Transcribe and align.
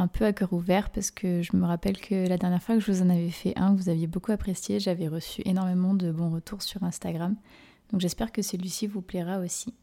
un 0.00 0.06
peu 0.06 0.24
à 0.24 0.32
cœur 0.32 0.54
ouvert 0.54 0.88
parce 0.88 1.10
que 1.10 1.42
je 1.42 1.54
me 1.54 1.66
rappelle 1.66 2.00
que 2.00 2.26
la 2.26 2.38
dernière 2.38 2.62
fois 2.62 2.74
que 2.74 2.80
je 2.80 2.90
vous 2.90 3.02
en 3.02 3.10
avais 3.10 3.30
fait 3.30 3.52
un, 3.56 3.74
vous 3.74 3.90
aviez 3.90 4.06
beaucoup 4.06 4.32
apprécié, 4.32 4.80
j'avais 4.80 5.08
reçu 5.08 5.42
énormément 5.44 5.92
de 5.92 6.10
bons 6.10 6.30
retours 6.30 6.62
sur 6.62 6.82
Instagram. 6.84 7.36
Donc 7.92 8.00
j'espère 8.00 8.32
que 8.32 8.40
celui-ci 8.40 8.86
vous 8.86 9.02
plaira 9.02 9.40
aussi. 9.40 9.74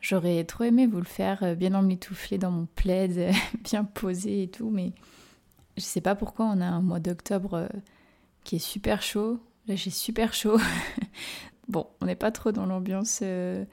J'aurais 0.00 0.42
trop 0.44 0.64
aimé 0.64 0.86
vous 0.86 0.98
le 0.98 1.04
faire 1.04 1.42
euh, 1.42 1.54
bien 1.54 1.74
emmitouflé 1.74 2.38
dans 2.38 2.50
mon 2.50 2.66
plaid, 2.74 3.30
bien 3.64 3.84
posé 3.84 4.44
et 4.44 4.48
tout, 4.48 4.70
mais 4.70 4.92
je 5.76 5.82
sais 5.82 6.00
pas 6.00 6.14
pourquoi 6.14 6.46
on 6.46 6.60
a 6.62 6.66
un 6.66 6.80
mois 6.80 7.00
d'octobre 7.00 7.54
euh, 7.54 7.68
qui 8.44 8.56
est 8.56 8.66
super 8.66 9.02
chaud. 9.02 9.38
Là 9.68 9.76
j'ai 9.76 9.90
super 9.90 10.32
chaud. 10.32 10.58
bon, 11.68 11.86
on 12.00 12.06
n'est 12.06 12.16
pas 12.16 12.30
trop 12.30 12.52
dans 12.52 12.64
l'ambiance 12.64 13.20
euh, 13.22 13.66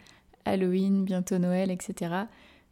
Halloween, 0.43 1.05
bientôt 1.05 1.37
Noël, 1.37 1.71
etc. 1.71 2.23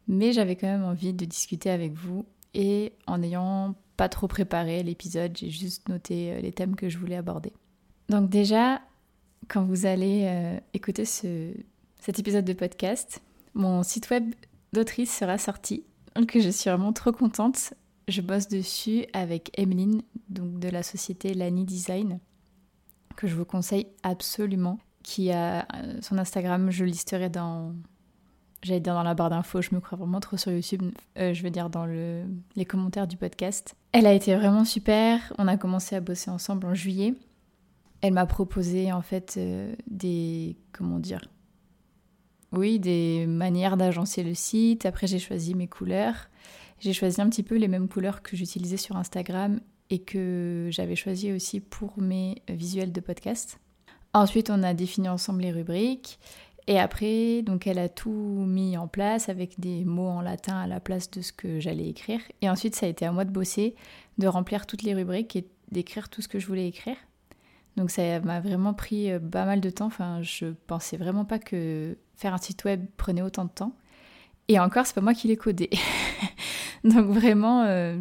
Mais 0.10 0.34
j'avais 0.34 0.58
quand 0.58 0.68
même 0.68 0.84
envie 0.84 1.14
de 1.14 1.24
discuter 1.24 1.70
avec 1.70 1.94
vous 1.94 2.26
et 2.58 2.94
en 3.06 3.20
n'ayant 3.20 3.76
pas 3.98 4.10
trop 4.10 4.28
préparé 4.28 4.82
l'épisode, 4.84 5.38
j'ai 5.38 5.52
juste 5.52 5.88
noté 5.88 6.34
euh, 6.34 6.40
les 6.42 6.52
thèmes 6.52 6.76
que 6.76 6.90
je 6.90 6.98
voulais 6.98 7.16
aborder. 7.16 7.54
Donc 8.10 8.30
déjà, 8.30 8.82
quand 9.48 9.64
vous 9.64 9.86
allez 9.86 10.26
euh, 10.26 10.60
écouter 10.74 11.06
ce, 11.06 11.54
cet 12.00 12.18
épisode 12.18 12.46
de 12.46 12.54
podcast, 12.54 13.22
mon 13.54 13.84
site 13.84 14.09
web 14.09 14.34
d'autrice 14.73 15.16
sera 15.16 15.38
sorti. 15.38 15.84
Donc 16.16 16.36
je 16.36 16.50
suis 16.50 16.70
vraiment 16.70 16.94
trop 16.94 17.12
contente. 17.12 17.73
Je 18.08 18.22
bosse 18.22 18.48
dessus 18.48 19.06
avec 19.14 19.52
Emeline, 19.59 20.02
donc 20.30 20.59
de 20.59 20.70
la 20.70 20.81
société 20.81 21.36
Lani 21.36 21.64
Design, 21.64 22.20
que 23.18 23.28
je 23.28 23.36
vous 23.36 23.46
conseille 23.46 23.88
absolument, 24.02 24.80
qui 25.03 25.31
a 25.31 25.68
euh, 25.76 26.00
son 26.02 26.18
Instagram, 26.18 26.72
je 26.72 26.86
listerai 26.86 27.30
dans, 27.30 27.76
j'allais 28.63 28.80
dire 28.80 28.94
dans 28.94 29.03
la 29.03 29.13
barre 29.13 29.30
d'infos, 29.30 29.61
je 29.61 29.73
me 29.73 29.80
crois 29.80 29.97
vraiment 29.97 30.19
trop 30.19 30.38
sur 30.38 30.52
YouTube, 30.52 30.83
euh, 31.17 31.33
je 31.33 31.44
veux 31.44 31.50
dire 31.50 31.69
dans 31.69 31.86
le, 31.86 32.23
les 32.55 32.66
commentaires 32.66 33.08
du 33.08 33.17
podcast. 33.17 33.75
Elle 33.91 34.05
a 34.05 34.13
été 34.13 34.36
vraiment 34.36 34.66
super, 34.66 35.33
on 35.38 35.47
a 35.47 35.58
commencé 35.58 35.95
à 35.95 36.02
bosser 36.02 36.30
ensemble 36.30 36.67
en 36.67 36.73
juillet. 36.73 37.13
Elle 38.02 38.13
m'a 38.13 38.25
proposé 38.25 38.91
en 38.91 39.02
fait 39.02 39.35
euh, 39.38 39.73
des, 39.89 40.55
comment 40.72 41.00
dire, 41.00 41.22
oui, 42.52 42.80
des 42.80 43.25
manières 43.28 43.78
d'agencer 43.78 44.23
le 44.23 44.33
site. 44.33 44.85
Après 44.85 45.08
j'ai 45.08 45.19
choisi 45.19 45.55
mes 45.55 45.67
couleurs. 45.67 46.30
J'ai 46.80 46.94
choisi 46.94 47.19
un 47.22 47.30
petit 47.30 47.44
peu 47.44 47.55
les 47.55 47.67
mêmes 47.67 47.88
couleurs 47.88 48.22
que 48.22 48.38
j'utilisais 48.38 48.78
sur 48.78 48.97
Instagram 48.97 49.59
et 49.89 50.00
que 50.00 50.67
j'avais 50.69 50.95
choisi 50.95 51.31
aussi 51.31 51.59
pour 51.59 52.00
mes 52.00 52.41
visuels 52.50 52.91
de 52.91 53.02
podcast. 53.02 53.59
Ensuite, 54.13 54.50
on 54.50 54.63
a 54.63 54.73
défini 54.73 55.09
ensemble 55.09 55.41
les 55.41 55.52
rubriques. 55.52 56.19
Et 56.68 56.80
après, 56.80 57.42
donc 57.44 57.66
elle 57.66 57.80
a 57.80 57.88
tout 57.88 58.12
mis 58.12 58.78
en 58.78 58.88
place 58.88 59.30
avec 59.30 59.60
des 59.60 59.86
mots 59.86 60.10
en 60.10 60.22
latin 60.22 60.58
à 60.58 60.68
la 60.68 60.82
place 60.82 61.09
de 61.09 61.22
ce 61.22 61.32
que 61.32 61.62
j'allais 61.62 61.88
écrire. 61.88 62.20
Et 62.42 62.50
ensuite, 62.50 62.76
ça 62.76 62.86
a 62.86 62.90
été 62.90 63.06
à 63.06 63.12
moi 63.14 63.24
de 63.24 63.32
bosser, 63.32 63.76
de 64.18 64.28
remplir 64.28 64.66
toutes 64.68 64.84
les 64.84 64.94
rubriques 64.94 65.38
et 65.38 65.48
d'écrire 65.72 66.09
tout 66.09 66.22
ce 66.22 66.28
que 66.28 66.40
je 66.40 66.48
voulais 66.48 66.68
écrire. 66.68 66.98
Donc 67.78 67.90
ça 67.90 68.20
m'a 68.20 68.42
vraiment 68.42 68.74
pris 68.74 69.12
euh, 69.12 69.20
pas 69.20 69.46
mal 69.46 69.62
de 69.62 69.70
temps. 69.70 69.86
Enfin, 69.86 70.22
je 70.22 70.48
pensais 70.66 70.98
vraiment 70.98 71.24
pas 71.24 71.40
que 71.40 71.98
faire 72.16 72.34
un 72.34 72.38
site 72.38 72.66
web 72.66 72.86
prenait 72.98 73.22
autant 73.22 73.46
de 73.46 73.52
temps. 73.52 73.74
Et 74.50 74.59
encore, 74.59 74.86
c'est 74.86 74.96
pas 74.96 75.02
moi 75.02 75.14
qui 75.14 75.28
l'ai 75.28 75.38
codé. 75.38 75.70
donc 76.84 77.06
vraiment, 77.06 77.64
euh, 77.64 77.97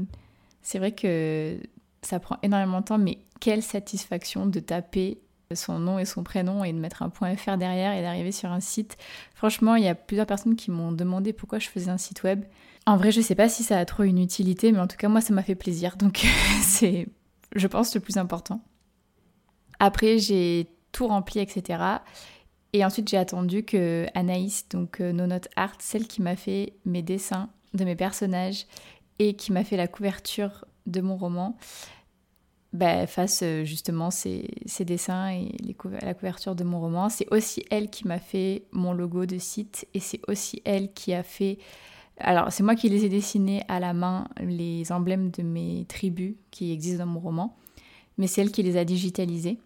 c'est 0.63 0.79
vrai 0.79 0.93
que 0.93 1.59
ça 2.03 2.19
prend 2.19 2.39
énormément 2.43 2.81
de 2.81 2.87
temps, 2.87 2.99
mais 2.99 3.19
quelle 3.39 3.63
satisfaction 3.63 4.47
de 4.47 4.61
taper 4.61 5.19
son 5.55 5.79
nom 5.79 5.99
et 5.99 6.05
son 6.05 6.25
prénom 6.25 6.65
et 6.65 6.73
de 6.73 6.79
mettre 6.79 7.03
un 7.03 7.09
point 7.09 7.37
.fr 7.37 7.57
derrière 7.57 7.93
et 7.93 8.03
d'arriver 8.03 8.33
sur 8.33 8.51
un 8.51 8.61
site. 8.61 8.97
Franchement, 9.35 9.77
il 9.77 9.85
y 9.85 9.89
a 9.89 9.95
plusieurs 9.95 10.27
personnes 10.27 10.57
qui 10.57 10.71
m'ont 10.71 10.93
demandé 10.93 11.33
pourquoi 11.33 11.59
je 11.59 11.69
faisais 11.69 11.91
un 11.91 11.99
site 11.99 12.23
web. 12.25 12.45
En 12.87 12.97
vrai, 12.97 13.13
je 13.13 13.21
sais 13.21 13.35
pas 13.35 13.49
si 13.49 13.63
ça 13.63 13.79
a 13.79 13.85
trop 13.85 14.03
une 14.03 14.19
utilité, 14.19 14.73
mais 14.73 14.79
en 14.79 14.87
tout 14.87 14.97
cas, 14.97 15.09
moi, 15.09 15.21
ça 15.21 15.35
m'a 15.35 15.43
fait 15.43 15.55
plaisir. 15.55 15.97
Donc, 15.97 16.25
c'est, 16.63 17.09
je 17.55 17.67
pense, 17.67 17.95
le 17.95 18.01
plus 18.01 18.17
important. 18.17 18.61
Après, 19.79 20.19
j'ai 20.19 20.69
tout 20.93 21.07
rempli, 21.07 21.41
etc. 21.41 21.83
Et 22.73 22.85
ensuite, 22.85 23.09
j'ai 23.09 23.17
attendu 23.17 23.65
que 23.65 24.07
Anaïs, 24.15 24.69
donc 24.69 25.01
euh, 25.01 25.13
No 25.13 25.27
Note 25.27 25.49
Art, 25.57 25.77
celle 25.79 26.07
qui 26.07 26.23
m'a 26.23 26.37
fait 26.37 26.75
mes 26.85 27.03
dessins 27.03 27.51
de 27.75 27.85
mes 27.85 27.97
personnages 27.97 28.67
et 29.19 29.35
qui 29.35 29.53
m'a 29.53 29.65
fait 29.65 29.77
la 29.77 29.89
couverture 29.89 30.65
de 30.87 31.01
mon 31.01 31.17
roman, 31.17 31.57
bah, 32.77 33.07
fasse 33.07 33.41
euh, 33.43 33.65
justement 33.65 34.11
ses, 34.11 34.49
dessins 34.81 35.31
et 35.31 35.53
la 36.03 36.15
couverture 36.15 36.55
de 36.55 36.65
mon 36.65 36.81
roman. 36.81 37.09
C'est 37.09 37.33
aussi 37.33 37.65
elle 37.71 37.91
qui 37.91 38.07
m'a 38.07 38.19
fait 38.19 38.65
mon 38.73 38.93
logo 38.93 39.27
de 39.27 39.39
site 39.39 39.87
et 39.95 40.01
c'est 40.01 40.21
aussi 40.29 40.63
elle 40.65 40.93
qui 40.93 41.13
a 41.13 41.23
fait... 41.23 41.59
Alors 42.19 42.51
c'est 42.51 42.63
moi 42.63 42.75
qui 42.77 42.89
les 42.89 43.05
ai 43.05 43.09
dessinés 43.09 43.63
à 43.69 43.81
la 43.81 43.93
main, 43.93 44.29
les 44.41 44.91
emblèmes 44.91 45.31
de 45.31 45.43
mes 45.43 45.85
tribus 45.87 46.35
qui 46.51 46.73
existent 46.73 47.05
dans 47.05 47.11
mon 47.11 47.21
roman, 47.21 47.57
mais 48.17 48.27
c'est 48.27 48.41
elle 48.41 48.53
qui 48.53 48.63
les 48.63 48.79
a 48.79 48.85
digitalisés. 48.85 49.59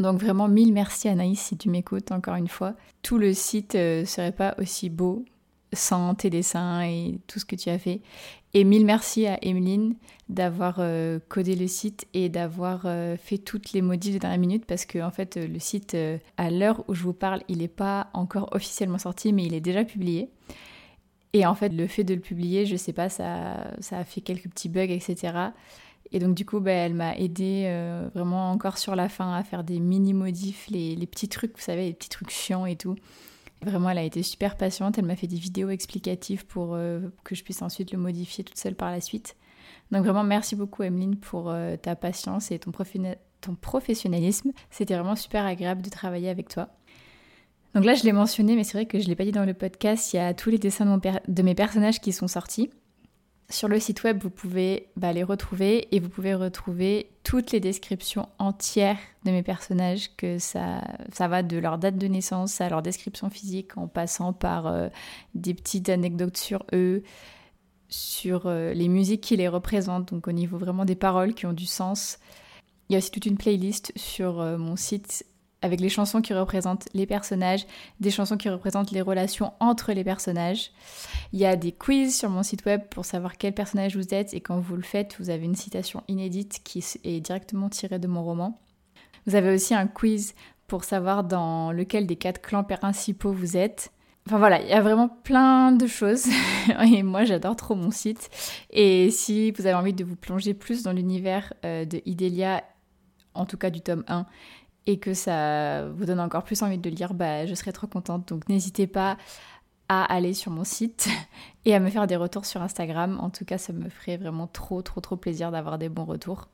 Donc 0.00 0.20
vraiment 0.20 0.48
mille 0.48 0.72
merci 0.72 1.08
Anaïs 1.08 1.40
si 1.40 1.56
tu 1.56 1.70
m'écoutes 1.70 2.12
encore 2.12 2.34
une 2.34 2.48
fois. 2.48 2.74
Tout 3.02 3.16
le 3.16 3.32
site 3.32 3.74
euh, 3.74 4.04
serait 4.04 4.32
pas 4.32 4.54
aussi 4.58 4.90
beau 4.90 5.24
sans 5.74 6.14
tes 6.14 6.30
dessins 6.30 6.82
et 6.82 7.18
tout 7.26 7.38
ce 7.38 7.44
que 7.44 7.56
tu 7.56 7.68
as 7.68 7.78
fait. 7.78 8.00
Et 8.56 8.62
mille 8.62 8.86
merci 8.86 9.26
à 9.26 9.36
Emeline 9.42 9.96
d'avoir 10.28 10.76
euh, 10.78 11.18
codé 11.28 11.56
le 11.56 11.66
site 11.66 12.06
et 12.14 12.28
d'avoir 12.28 12.82
euh, 12.84 13.16
fait 13.16 13.36
toutes 13.36 13.72
les 13.72 13.82
modifs 13.82 14.14
de 14.14 14.18
dernière 14.18 14.38
minute 14.38 14.64
parce 14.64 14.86
que 14.86 15.02
en 15.02 15.10
fait 15.10 15.36
le 15.36 15.58
site 15.58 15.94
euh, 15.94 16.18
à 16.36 16.50
l'heure 16.50 16.84
où 16.86 16.94
je 16.94 17.02
vous 17.02 17.12
parle 17.12 17.42
il 17.48 17.58
n'est 17.58 17.68
pas 17.68 18.08
encore 18.14 18.48
officiellement 18.52 18.98
sorti 18.98 19.32
mais 19.32 19.44
il 19.44 19.54
est 19.54 19.60
déjà 19.60 19.84
publié. 19.84 20.30
Et 21.32 21.44
en 21.44 21.56
fait 21.56 21.70
le 21.70 21.88
fait 21.88 22.04
de 22.04 22.14
le 22.14 22.20
publier 22.20 22.64
je 22.64 22.76
sais 22.76 22.92
pas 22.92 23.08
ça, 23.08 23.72
ça 23.80 23.98
a 23.98 24.04
fait 24.04 24.20
quelques 24.20 24.48
petits 24.48 24.68
bugs 24.68 24.82
etc. 24.82 25.36
Et 26.12 26.20
donc 26.20 26.36
du 26.36 26.46
coup 26.46 26.60
bah, 26.60 26.70
elle 26.70 26.94
m'a 26.94 27.16
aidé 27.16 27.68
vraiment 28.14 28.52
encore 28.52 28.78
sur 28.78 28.94
la 28.94 29.08
fin 29.08 29.34
à 29.34 29.42
faire 29.42 29.64
des 29.64 29.80
mini 29.80 30.14
modifs, 30.14 30.68
les, 30.70 30.94
les 30.94 31.06
petits 31.06 31.28
trucs 31.28 31.56
vous 31.56 31.62
savez 31.62 31.86
les 31.86 31.92
petits 31.92 32.08
trucs 32.08 32.30
chiants 32.30 32.66
et 32.66 32.76
tout. 32.76 32.94
Vraiment, 33.64 33.90
elle 33.90 33.98
a 33.98 34.02
été 34.02 34.22
super 34.22 34.56
patiente. 34.56 34.98
Elle 34.98 35.06
m'a 35.06 35.16
fait 35.16 35.26
des 35.26 35.36
vidéos 35.36 35.70
explicatives 35.70 36.44
pour 36.46 36.74
euh, 36.74 37.00
que 37.24 37.34
je 37.34 37.42
puisse 37.42 37.62
ensuite 37.62 37.92
le 37.92 37.98
modifier 37.98 38.44
toute 38.44 38.58
seule 38.58 38.74
par 38.74 38.90
la 38.90 39.00
suite. 39.00 39.36
Donc 39.90 40.04
vraiment, 40.04 40.24
merci 40.24 40.56
beaucoup 40.56 40.82
Emeline 40.82 41.16
pour 41.16 41.50
euh, 41.50 41.76
ta 41.76 41.96
patience 41.96 42.50
et 42.50 42.58
ton, 42.58 42.72
professionnalisme. 43.60 44.52
C'était 44.70 44.94
vraiment 44.94 45.16
super 45.16 45.44
agréable 45.44 45.82
de 45.82 45.90
travailler 45.90 46.28
avec 46.28 46.48
toi. 46.48 46.68
Donc 47.74 47.84
là, 47.84 47.94
je 47.94 48.04
l'ai 48.04 48.12
mentionné, 48.12 48.54
mais 48.54 48.64
c'est 48.64 48.78
vrai 48.78 48.86
que 48.86 48.98
je 48.98 49.04
ne 49.04 49.08
l'ai 49.08 49.16
pas 49.16 49.24
dit 49.24 49.32
dans 49.32 49.44
le 49.44 49.54
podcast. 49.54 50.12
Il 50.12 50.16
y 50.16 50.20
a 50.20 50.32
tous 50.32 50.50
les 50.50 50.58
dessins 50.58 51.00
de 51.28 51.42
mes 51.42 51.54
personnages 51.54 52.00
qui 52.00 52.12
sont 52.12 52.28
sortis. 52.28 52.70
Sur 53.50 53.68
le 53.68 53.78
site 53.80 54.02
web, 54.04 54.22
vous 54.22 54.30
pouvez 54.30 54.88
bah, 54.96 55.12
les 55.12 55.22
retrouver 55.22 55.94
et 55.94 56.00
vous 56.00 56.08
pouvez 56.08 56.34
retrouver 56.34 57.08
toutes 57.24 57.52
les 57.52 57.60
descriptions 57.60 58.28
entières 58.38 58.98
de 59.24 59.30
mes 59.30 59.42
personnages, 59.42 60.14
que 60.16 60.38
ça, 60.38 60.82
ça 61.12 61.26
va 61.26 61.42
de 61.42 61.56
leur 61.56 61.78
date 61.78 61.96
de 61.96 62.06
naissance 62.06 62.60
à 62.60 62.68
leur 62.68 62.82
description 62.82 63.30
physique 63.30 63.76
en 63.78 63.88
passant 63.88 64.34
par 64.34 64.66
euh, 64.66 64.88
des 65.34 65.54
petites 65.54 65.88
anecdotes 65.88 66.36
sur 66.36 66.64
eux, 66.74 67.02
sur 67.88 68.46
euh, 68.46 68.74
les 68.74 68.88
musiques 68.88 69.22
qui 69.22 69.36
les 69.36 69.48
représentent, 69.48 70.12
donc 70.12 70.28
au 70.28 70.32
niveau 70.32 70.58
vraiment 70.58 70.84
des 70.84 70.94
paroles 70.94 71.34
qui 71.34 71.46
ont 71.46 71.54
du 71.54 71.66
sens. 71.66 72.18
Il 72.88 72.92
y 72.92 72.96
a 72.96 72.98
aussi 72.98 73.10
toute 73.10 73.26
une 73.26 73.38
playlist 73.38 73.92
sur 73.96 74.40
euh, 74.40 74.58
mon 74.58 74.76
site 74.76 75.24
avec 75.64 75.80
les 75.80 75.88
chansons 75.88 76.20
qui 76.20 76.34
représentent 76.34 76.86
les 76.92 77.06
personnages, 77.06 77.66
des 77.98 78.10
chansons 78.10 78.36
qui 78.36 78.50
représentent 78.50 78.90
les 78.90 79.00
relations 79.00 79.54
entre 79.60 79.94
les 79.94 80.04
personnages. 80.04 80.72
Il 81.32 81.40
y 81.40 81.46
a 81.46 81.56
des 81.56 81.72
quiz 81.72 82.14
sur 82.14 82.28
mon 82.28 82.42
site 82.42 82.66
web 82.66 82.82
pour 82.90 83.06
savoir 83.06 83.38
quel 83.38 83.54
personnage 83.54 83.96
vous 83.96 84.12
êtes 84.12 84.34
et 84.34 84.42
quand 84.42 84.60
vous 84.60 84.76
le 84.76 84.82
faites, 84.82 85.16
vous 85.18 85.30
avez 85.30 85.46
une 85.46 85.54
citation 85.54 86.02
inédite 86.06 86.60
qui 86.64 86.84
est 87.02 87.20
directement 87.20 87.70
tirée 87.70 87.98
de 87.98 88.06
mon 88.06 88.22
roman. 88.22 88.60
Vous 89.26 89.36
avez 89.36 89.54
aussi 89.54 89.74
un 89.74 89.86
quiz 89.86 90.34
pour 90.66 90.84
savoir 90.84 91.24
dans 91.24 91.72
lequel 91.72 92.06
des 92.06 92.16
quatre 92.16 92.42
clans 92.42 92.64
principaux 92.64 93.32
vous 93.32 93.56
êtes. 93.56 93.90
Enfin 94.26 94.36
voilà, 94.36 94.60
il 94.60 94.68
y 94.68 94.74
a 94.74 94.82
vraiment 94.82 95.08
plein 95.08 95.72
de 95.72 95.86
choses 95.86 96.26
et 96.92 97.02
moi 97.02 97.24
j'adore 97.24 97.56
trop 97.56 97.74
mon 97.74 97.90
site. 97.90 98.28
Et 98.68 99.10
si 99.10 99.50
vous 99.52 99.64
avez 99.64 99.76
envie 99.76 99.94
de 99.94 100.04
vous 100.04 100.16
plonger 100.16 100.52
plus 100.52 100.82
dans 100.82 100.92
l'univers 100.92 101.54
euh, 101.64 101.86
de 101.86 102.02
Idélia, 102.04 102.62
en 103.32 103.46
tout 103.46 103.56
cas 103.56 103.70
du 103.70 103.80
tome 103.80 104.04
1, 104.08 104.26
et 104.86 104.98
que 104.98 105.14
ça 105.14 105.88
vous 105.88 106.04
donne 106.04 106.20
encore 106.20 106.44
plus 106.44 106.62
envie 106.62 106.78
de 106.78 106.90
lire, 106.90 107.14
bah, 107.14 107.46
je 107.46 107.54
serais 107.54 107.72
trop 107.72 107.86
contente. 107.86 108.28
Donc 108.28 108.48
n'hésitez 108.48 108.86
pas 108.86 109.16
à 109.88 110.04
aller 110.04 110.34
sur 110.34 110.50
mon 110.50 110.64
site 110.64 111.08
et 111.64 111.74
à 111.74 111.80
me 111.80 111.90
faire 111.90 112.06
des 112.06 112.16
retours 112.16 112.46
sur 112.46 112.62
Instagram. 112.62 113.18
En 113.20 113.30
tout 113.30 113.44
cas, 113.44 113.58
ça 113.58 113.72
me 113.72 113.88
ferait 113.88 114.16
vraiment 114.16 114.46
trop, 114.46 114.82
trop, 114.82 115.00
trop 115.00 115.16
plaisir 115.16 115.50
d'avoir 115.50 115.78
des 115.78 115.88
bons 115.88 116.04
retours. 116.04 116.48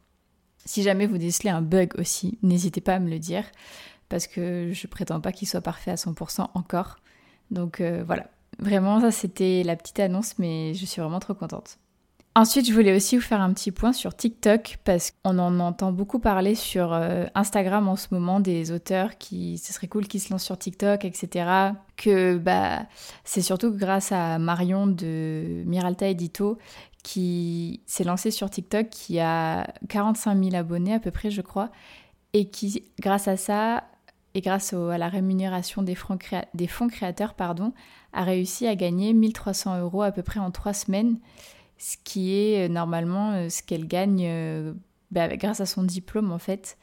Si 0.64 0.82
jamais 0.82 1.06
vous 1.06 1.18
décelez 1.18 1.50
un 1.50 1.62
bug 1.62 1.92
aussi, 1.98 2.38
n'hésitez 2.42 2.80
pas 2.80 2.94
à 2.94 2.98
me 2.98 3.08
le 3.08 3.18
dire 3.18 3.44
parce 4.08 4.26
que 4.26 4.72
je 4.72 4.86
prétends 4.86 5.20
pas 5.20 5.32
qu'il 5.32 5.48
soit 5.48 5.62
parfait 5.62 5.92
à 5.92 5.94
100% 5.94 6.48
encore. 6.54 6.96
Donc 7.50 7.80
euh, 7.80 8.02
voilà, 8.04 8.28
vraiment 8.58 9.00
ça 9.00 9.10
c'était 9.10 9.62
la 9.64 9.76
petite 9.76 10.00
annonce 10.00 10.38
mais 10.38 10.74
je 10.74 10.84
suis 10.84 11.00
vraiment 11.00 11.20
trop 11.20 11.34
contente. 11.34 11.78
Ensuite, 12.36 12.68
je 12.68 12.72
voulais 12.72 12.94
aussi 12.94 13.16
vous 13.16 13.22
faire 13.22 13.40
un 13.40 13.52
petit 13.52 13.72
point 13.72 13.92
sur 13.92 14.14
TikTok 14.14 14.78
parce 14.84 15.10
qu'on 15.10 15.36
en 15.40 15.58
entend 15.58 15.90
beaucoup 15.90 16.20
parler 16.20 16.54
sur 16.54 16.92
euh, 16.92 17.26
Instagram 17.34 17.88
en 17.88 17.96
ce 17.96 18.06
moment 18.12 18.38
des 18.38 18.70
auteurs 18.70 19.18
qui, 19.18 19.58
ce 19.58 19.72
serait 19.72 19.88
cool 19.88 20.06
qu'ils 20.06 20.20
se 20.20 20.32
lancent 20.32 20.44
sur 20.44 20.56
TikTok, 20.56 21.04
etc. 21.04 21.72
Que 21.96 22.38
bah, 22.38 22.86
c'est 23.24 23.42
surtout 23.42 23.72
grâce 23.72 24.12
à 24.12 24.38
Marion 24.38 24.86
de 24.86 25.64
Miralta 25.66 26.06
Edito 26.08 26.56
qui 27.02 27.80
s'est 27.86 28.04
lancée 28.04 28.30
sur 28.30 28.48
TikTok, 28.48 28.90
qui 28.90 29.18
a 29.18 29.66
45 29.88 30.40
000 30.40 30.54
abonnés 30.54 30.94
à 30.94 31.00
peu 31.00 31.10
près, 31.10 31.30
je 31.30 31.40
crois, 31.40 31.70
et 32.32 32.48
qui, 32.50 32.84
grâce 33.00 33.26
à 33.26 33.36
ça, 33.36 33.84
et 34.34 34.40
grâce 34.40 34.72
à 34.72 34.98
la 34.98 35.08
rémunération 35.08 35.82
des, 35.82 35.96
fonds 35.96 36.18
créateurs, 36.88 37.34
pardon, 37.34 37.72
a 38.12 38.22
réussi 38.22 38.66
à 38.68 38.76
gagner 38.76 39.12
1300 39.12 39.80
euros 39.80 40.02
à 40.02 40.12
peu 40.12 40.22
près 40.22 40.38
en 40.38 40.50
trois 40.52 40.74
semaines 40.74 41.18
ce 41.80 41.96
qui 42.04 42.36
est 42.36 42.66
euh, 42.66 42.68
normalement 42.68 43.32
euh, 43.32 43.48
ce 43.48 43.62
qu'elle 43.62 43.88
gagne 43.88 44.24
euh, 44.26 44.74
bah, 45.10 45.34
grâce 45.36 45.60
à 45.60 45.66
son 45.66 45.82
diplôme 45.82 46.30
en 46.30 46.38
fait. 46.38 46.76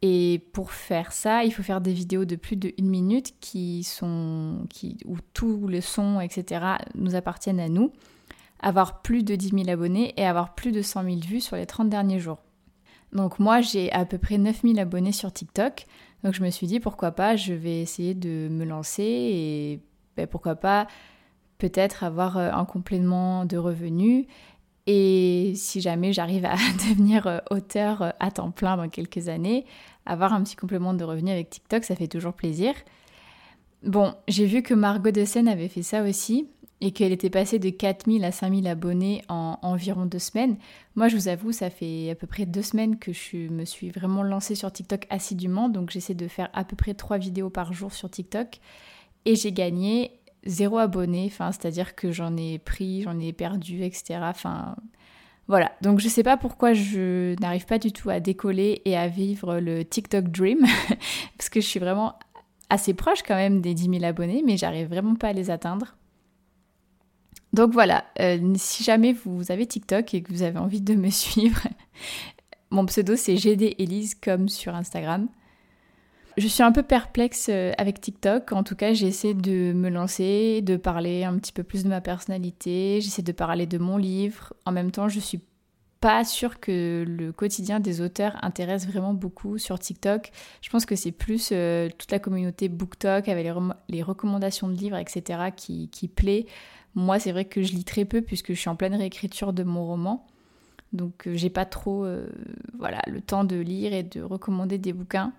Et 0.00 0.46
pour 0.52 0.70
faire 0.70 1.10
ça, 1.10 1.42
il 1.42 1.52
faut 1.52 1.64
faire 1.64 1.80
des 1.80 1.92
vidéos 1.92 2.24
de 2.24 2.36
plus 2.36 2.54
de 2.54 2.72
une 2.78 2.88
minute 2.88 3.34
qui 3.40 3.82
sont, 3.82 4.66
qui, 4.70 4.96
où 5.06 5.16
tout 5.34 5.66
le 5.66 5.80
son, 5.80 6.20
etc., 6.20 6.76
nous 6.94 7.16
appartiennent 7.16 7.58
à 7.58 7.68
nous, 7.68 7.92
avoir 8.60 9.02
plus 9.02 9.24
de 9.24 9.34
10 9.34 9.64
000 9.64 9.68
abonnés 9.70 10.14
et 10.16 10.24
avoir 10.24 10.54
plus 10.54 10.70
de 10.70 10.82
100 10.82 11.02
000 11.02 11.16
vues 11.26 11.40
sur 11.40 11.56
les 11.56 11.66
30 11.66 11.88
derniers 11.88 12.20
jours. 12.20 12.38
Donc 13.12 13.40
moi, 13.40 13.60
j'ai 13.60 13.90
à 13.90 14.04
peu 14.04 14.18
près 14.18 14.38
9 14.38 14.60
000 14.62 14.78
abonnés 14.78 15.10
sur 15.10 15.32
TikTok. 15.32 15.86
Donc 16.22 16.32
je 16.32 16.44
me 16.44 16.50
suis 16.50 16.68
dit, 16.68 16.78
pourquoi 16.78 17.10
pas, 17.10 17.34
je 17.34 17.54
vais 17.54 17.80
essayer 17.80 18.14
de 18.14 18.48
me 18.48 18.64
lancer 18.64 19.02
et 19.02 19.80
ben, 20.16 20.28
pourquoi 20.28 20.54
pas 20.54 20.86
peut-être 21.58 22.04
avoir 22.04 22.38
euh, 22.38 22.50
un 22.52 22.64
complément 22.64 23.44
de 23.44 23.56
revenus. 23.56 24.26
Et 24.86 25.52
si 25.54 25.80
jamais 25.80 26.12
j'arrive 26.12 26.46
à 26.46 26.54
devenir 26.88 27.26
euh, 27.26 27.38
auteur 27.50 28.02
euh, 28.02 28.10
à 28.20 28.30
temps 28.30 28.50
plein 28.50 28.76
dans 28.76 28.88
quelques 28.88 29.28
années, 29.28 29.66
avoir 30.06 30.32
un 30.32 30.42
petit 30.42 30.56
complément 30.56 30.94
de 30.94 31.04
revenus 31.04 31.32
avec 31.32 31.50
TikTok, 31.50 31.84
ça 31.84 31.94
fait 31.94 32.08
toujours 32.08 32.32
plaisir. 32.32 32.72
Bon, 33.82 34.14
j'ai 34.26 34.46
vu 34.46 34.62
que 34.62 34.74
Margot 34.74 35.10
de 35.10 35.24
Seine 35.24 35.46
avait 35.46 35.68
fait 35.68 35.82
ça 35.82 36.02
aussi 36.02 36.48
et 36.80 36.92
qu'elle 36.92 37.12
était 37.12 37.30
passée 37.30 37.58
de 37.58 37.70
4000 37.70 38.24
à 38.24 38.32
5000 38.32 38.66
abonnés 38.66 39.22
en 39.28 39.58
environ 39.62 40.06
deux 40.06 40.18
semaines. 40.18 40.56
Moi, 40.94 41.08
je 41.08 41.16
vous 41.16 41.28
avoue, 41.28 41.52
ça 41.52 41.70
fait 41.70 42.10
à 42.10 42.14
peu 42.14 42.26
près 42.26 42.46
deux 42.46 42.62
semaines 42.62 42.98
que 42.98 43.12
je 43.12 43.48
me 43.48 43.64
suis 43.64 43.90
vraiment 43.90 44.22
lancée 44.22 44.54
sur 44.54 44.72
TikTok 44.72 45.06
assidûment, 45.10 45.68
donc 45.68 45.90
j'essaie 45.90 46.14
de 46.14 46.28
faire 46.28 46.50
à 46.54 46.64
peu 46.64 46.76
près 46.76 46.94
trois 46.94 47.18
vidéos 47.18 47.50
par 47.50 47.72
jour 47.72 47.92
sur 47.92 48.08
TikTok. 48.08 48.60
Et 49.24 49.34
j'ai 49.34 49.52
gagné 49.52 50.17
zéro 50.48 50.78
abonné, 50.78 51.26
enfin, 51.26 51.52
c'est-à-dire 51.52 51.94
que 51.94 52.10
j'en 52.10 52.36
ai 52.36 52.58
pris, 52.58 53.02
j'en 53.02 53.18
ai 53.20 53.32
perdu, 53.32 53.84
etc. 53.84 54.20
Enfin, 54.22 54.74
voilà. 55.46 55.70
Donc 55.82 56.00
je 56.00 56.08
sais 56.08 56.22
pas 56.22 56.36
pourquoi 56.36 56.72
je 56.72 57.38
n'arrive 57.40 57.66
pas 57.66 57.78
du 57.78 57.92
tout 57.92 58.10
à 58.10 58.18
décoller 58.18 58.82
et 58.84 58.96
à 58.96 59.08
vivre 59.08 59.60
le 59.60 59.84
TikTok 59.84 60.28
Dream, 60.28 60.66
parce 61.38 61.48
que 61.50 61.60
je 61.60 61.66
suis 61.66 61.78
vraiment 61.78 62.18
assez 62.70 62.94
proche 62.94 63.22
quand 63.22 63.36
même 63.36 63.60
des 63.60 63.74
10 63.74 63.90
000 64.00 64.04
abonnés, 64.04 64.42
mais 64.44 64.56
j'arrive 64.56 64.88
vraiment 64.88 65.14
pas 65.14 65.28
à 65.28 65.32
les 65.32 65.50
atteindre. 65.50 65.96
Donc 67.52 67.72
voilà, 67.72 68.04
euh, 68.20 68.54
si 68.56 68.84
jamais 68.84 69.12
vous 69.12 69.50
avez 69.50 69.66
TikTok 69.66 70.12
et 70.12 70.22
que 70.22 70.32
vous 70.32 70.42
avez 70.42 70.58
envie 70.58 70.82
de 70.82 70.94
me 70.94 71.10
suivre, 71.10 71.62
mon 72.70 72.84
pseudo 72.86 73.16
c'est 73.16 73.36
GD 73.36 73.76
Elise 73.78 74.14
comme 74.14 74.48
sur 74.48 74.74
Instagram. 74.74 75.28
Je 76.38 76.46
suis 76.46 76.62
un 76.62 76.70
peu 76.70 76.84
perplexe 76.84 77.48
euh, 77.50 77.72
avec 77.78 78.00
TikTok. 78.00 78.52
En 78.52 78.62
tout 78.62 78.76
cas, 78.76 78.92
j'essaie 78.92 79.34
de 79.34 79.72
me 79.72 79.88
lancer, 79.88 80.62
de 80.62 80.76
parler 80.76 81.24
un 81.24 81.36
petit 81.36 81.52
peu 81.52 81.64
plus 81.64 81.82
de 81.82 81.88
ma 81.88 82.00
personnalité. 82.00 83.00
J'essaie 83.00 83.22
de 83.22 83.32
parler 83.32 83.66
de 83.66 83.76
mon 83.76 83.96
livre. 83.96 84.52
En 84.64 84.70
même 84.70 84.92
temps, 84.92 85.08
je 85.08 85.18
suis 85.18 85.40
pas 86.00 86.24
sûre 86.24 86.60
que 86.60 87.04
le 87.08 87.32
quotidien 87.32 87.80
des 87.80 88.00
auteurs 88.00 88.36
intéresse 88.42 88.86
vraiment 88.86 89.14
beaucoup 89.14 89.58
sur 89.58 89.80
TikTok. 89.80 90.30
Je 90.62 90.70
pense 90.70 90.86
que 90.86 90.94
c'est 90.94 91.10
plus 91.10 91.48
euh, 91.50 91.88
toute 91.98 92.12
la 92.12 92.20
communauté 92.20 92.68
BookTok 92.68 93.28
avec 93.28 93.52
les, 93.88 94.02
recommandations 94.04 94.68
de 94.68 94.74
livres, 94.74 94.96
etc. 94.96 95.50
qui, 95.56 95.88
plaît. 96.14 96.46
Moi, 96.94 97.18
c'est 97.18 97.32
vrai 97.32 97.46
que 97.46 97.64
je 97.64 97.72
lis 97.72 97.84
très 97.84 98.04
peu 98.04 98.22
puisque 98.22 98.52
je 98.52 98.60
suis 98.60 98.70
en 98.70 98.76
pleine 98.76 98.94
réécriture 98.94 99.52
de 99.52 99.64
mon 99.64 99.84
roman. 99.84 100.24
Donc, 100.92 101.26
euh, 101.26 101.34
j'ai 101.34 101.50
pas 101.50 101.64
trop 101.64 102.06
voilà, 102.78 103.02
le 103.08 103.20
temps 103.20 103.42
de 103.42 103.56
lire 103.56 103.92
et 103.92 104.04
de 104.04 104.22
recommander 104.22 104.78
des 104.78 104.92
bouquins. 104.92 105.32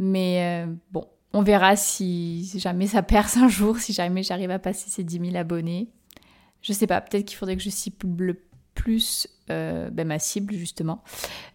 Mais 0.00 0.64
euh, 0.64 0.72
bon, 0.92 1.04
on 1.32 1.42
verra 1.42 1.74
si, 1.74 2.48
jamais 2.56 2.86
ça 2.86 3.02
perce 3.02 3.36
un 3.36 3.48
jour, 3.48 3.78
si 3.78 3.92
jamais 3.92 4.22
j'arrive 4.22 4.52
à 4.52 4.60
passer 4.60 4.88
ces 4.88 5.02
10 5.02 5.30
000 5.32 5.36
abonnés. 5.36 5.90
Je 6.62 6.72
sais 6.72 6.86
pas, 6.86 7.00
peut-être 7.00 7.26
qu'il 7.26 7.36
faudrait 7.36 7.56
que 7.56 7.62
je 7.62 7.68
cible 7.68 8.36
plus 8.74 9.26
euh, 9.50 9.90
ben, 9.90 10.06
ma 10.06 10.20
cible 10.20 10.54
justement. 10.54 11.02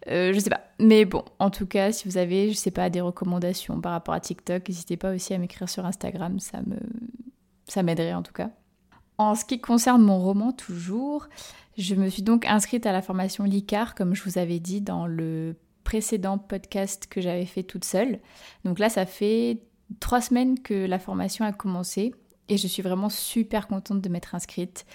Euh, 0.08 0.34
je 0.34 0.38
sais 0.38 0.50
pas. 0.50 0.60
Mais 0.78 1.06
bon, 1.06 1.24
en 1.38 1.48
tout 1.48 1.66
cas, 1.66 1.90
si 1.90 2.06
vous 2.06 2.18
avez, 2.18 2.50
je 2.50 2.54
sais 2.54 2.70
pas, 2.70 2.90
des 2.90 3.00
recommandations 3.00 3.80
par 3.80 3.92
rapport 3.92 4.12
à 4.12 4.20
TikTok, 4.20 4.68
n'hésitez 4.68 4.98
pas 4.98 5.14
aussi 5.14 5.32
à 5.32 5.38
m'écrire 5.38 5.68
sur 5.70 5.86
Instagram, 5.86 6.38
ça 6.38 6.60
me 6.66 6.76
ça 7.66 7.82
m'aiderait 7.82 8.12
en 8.12 8.22
tout 8.22 8.34
cas. 8.34 8.50
En 9.16 9.34
ce 9.34 9.46
qui 9.46 9.58
concerne 9.58 10.02
mon 10.02 10.18
roman 10.18 10.52
toujours, 10.52 11.28
je 11.78 11.94
me 11.94 12.10
suis 12.10 12.22
donc 12.22 12.44
inscrite 12.44 12.84
à 12.84 12.92
la 12.92 13.00
formation 13.00 13.44
LICAR, 13.44 13.94
comme 13.94 14.14
je 14.14 14.22
vous 14.22 14.36
avais 14.36 14.58
dit 14.58 14.82
dans 14.82 15.06
le 15.06 15.56
précédent 15.84 16.38
podcast 16.38 17.06
que 17.08 17.20
j'avais 17.20 17.46
fait 17.46 17.62
toute 17.62 17.84
seule. 17.84 18.18
Donc 18.64 18.78
là, 18.78 18.88
ça 18.88 19.06
fait 19.06 19.60
trois 20.00 20.20
semaines 20.20 20.58
que 20.60 20.86
la 20.86 20.98
formation 20.98 21.44
a 21.44 21.52
commencé 21.52 22.14
et 22.48 22.56
je 22.56 22.66
suis 22.66 22.82
vraiment 22.82 23.08
super 23.08 23.68
contente 23.68 24.00
de 24.00 24.08
m'être 24.08 24.34
inscrite. 24.34 24.86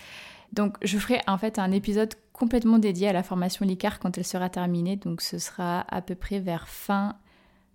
Donc 0.52 0.78
je 0.82 0.98
ferai 0.98 1.22
en 1.28 1.38
fait 1.38 1.60
un 1.60 1.72
épisode 1.72 2.16
complètement 2.34 2.80
dédié 2.80 3.08
à 3.08 3.14
la 3.14 3.24
formation 3.24 3.66
LICAR 3.66 4.00
quand 4.00 4.18
elle 4.18 4.26
sera 4.26 4.50
terminée. 4.50 4.96
Donc 4.96 5.22
ce 5.22 5.38
sera 5.38 5.86
à 5.94 6.02
peu 6.02 6.16
près 6.16 6.40
vers 6.40 6.68
fin 6.68 7.16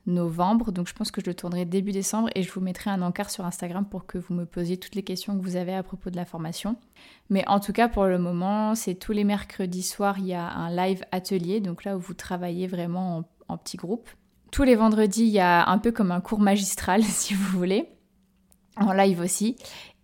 novembre. 0.06 0.72
Donc 0.72 0.88
je 0.88 0.94
pense 0.94 1.10
que 1.10 1.20
je 1.20 1.26
le 1.26 1.34
tournerai 1.34 1.64
début 1.64 1.92
décembre 1.92 2.28
et 2.34 2.42
je 2.42 2.52
vous 2.52 2.60
mettrai 2.60 2.90
un 2.90 3.02
encart 3.02 3.30
sur 3.30 3.44
Instagram 3.44 3.86
pour 3.86 4.06
que 4.06 4.18
vous 4.18 4.34
me 4.34 4.44
posiez 4.44 4.76
toutes 4.76 4.94
les 4.94 5.02
questions 5.02 5.36
que 5.38 5.42
vous 5.42 5.56
avez 5.56 5.74
à 5.74 5.82
propos 5.82 6.10
de 6.10 6.16
la 6.16 6.24
formation. 6.24 6.76
Mais 7.30 7.46
en 7.48 7.60
tout 7.60 7.72
cas 7.72 7.88
pour 7.88 8.04
le 8.04 8.18
moment, 8.18 8.74
c'est 8.74 8.94
tous 8.94 9.12
les 9.12 9.24
mercredis 9.24 9.82
soirs, 9.82 10.18
il 10.18 10.26
y 10.26 10.34
a 10.34 10.48
un 10.48 10.74
live 10.74 11.04
atelier, 11.12 11.60
donc 11.60 11.84
là 11.84 11.96
où 11.96 12.00
vous 12.00 12.14
travaillez 12.14 12.66
vraiment 12.66 13.18
en, 13.18 13.24
en 13.48 13.56
petits 13.56 13.76
groupes. 13.76 14.08
Tous 14.50 14.62
les 14.62 14.76
vendredis, 14.76 15.24
il 15.24 15.32
y 15.32 15.40
a 15.40 15.68
un 15.68 15.78
peu 15.78 15.90
comme 15.90 16.12
un 16.12 16.20
cours 16.20 16.40
magistral 16.40 17.02
si 17.04 17.34
vous 17.34 17.58
voulez, 17.58 17.88
en 18.76 18.92
live 18.92 19.20
aussi. 19.20 19.56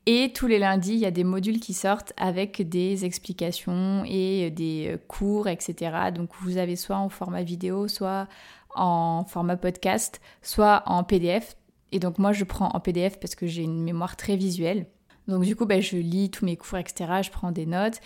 Et 0.06 0.32
tous 0.34 0.46
les 0.46 0.58
lundis, 0.58 0.94
il 0.94 0.98
y 0.98 1.06
a 1.06 1.10
des 1.10 1.24
modules 1.24 1.60
qui 1.60 1.74
sortent 1.74 2.14
avec 2.16 2.68
des 2.68 3.04
explications 3.04 4.02
et 4.06 4.50
des 4.50 4.96
cours, 5.08 5.46
etc. 5.46 6.10
Donc 6.12 6.30
vous 6.40 6.56
avez 6.56 6.74
soit 6.74 6.96
en 6.96 7.10
format 7.10 7.42
vidéo, 7.42 7.86
soit 7.86 8.26
en 8.74 9.24
format 9.24 9.56
podcast, 9.56 10.20
soit 10.42 10.82
en 10.86 11.04
PDF. 11.04 11.56
Et 11.92 11.98
donc 11.98 12.18
moi, 12.18 12.32
je 12.32 12.44
prends 12.44 12.68
en 12.68 12.80
PDF 12.80 13.18
parce 13.18 13.34
que 13.34 13.46
j'ai 13.46 13.62
une 13.62 13.82
mémoire 13.82 14.16
très 14.16 14.36
visuelle. 14.36 14.86
Donc 15.28 15.44
du 15.44 15.56
coup, 15.56 15.66
ben, 15.66 15.80
je 15.80 15.96
lis 15.96 16.30
tous 16.30 16.44
mes 16.44 16.56
cours, 16.56 16.78
etc. 16.78 17.20
Je 17.22 17.30
prends 17.30 17.52
des 17.52 17.66
notes. 17.66 18.00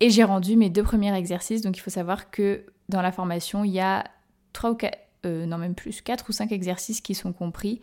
Et 0.00 0.10
j'ai 0.10 0.24
rendu 0.24 0.56
mes 0.56 0.70
deux 0.70 0.82
premiers 0.82 1.16
exercices. 1.16 1.62
Donc 1.62 1.76
il 1.76 1.80
faut 1.80 1.90
savoir 1.90 2.30
que 2.30 2.64
dans 2.88 3.02
la 3.02 3.12
formation, 3.12 3.64
il 3.64 3.72
y 3.72 3.80
a 3.80 4.04
trois 4.52 4.70
ou 4.70 4.74
quatre, 4.74 4.98
euh, 5.26 5.46
non 5.46 5.58
même 5.58 5.74
plus, 5.74 6.00
quatre 6.00 6.28
ou 6.28 6.32
cinq 6.32 6.52
exercices 6.52 7.00
qui 7.00 7.14
sont 7.14 7.32
compris. 7.32 7.80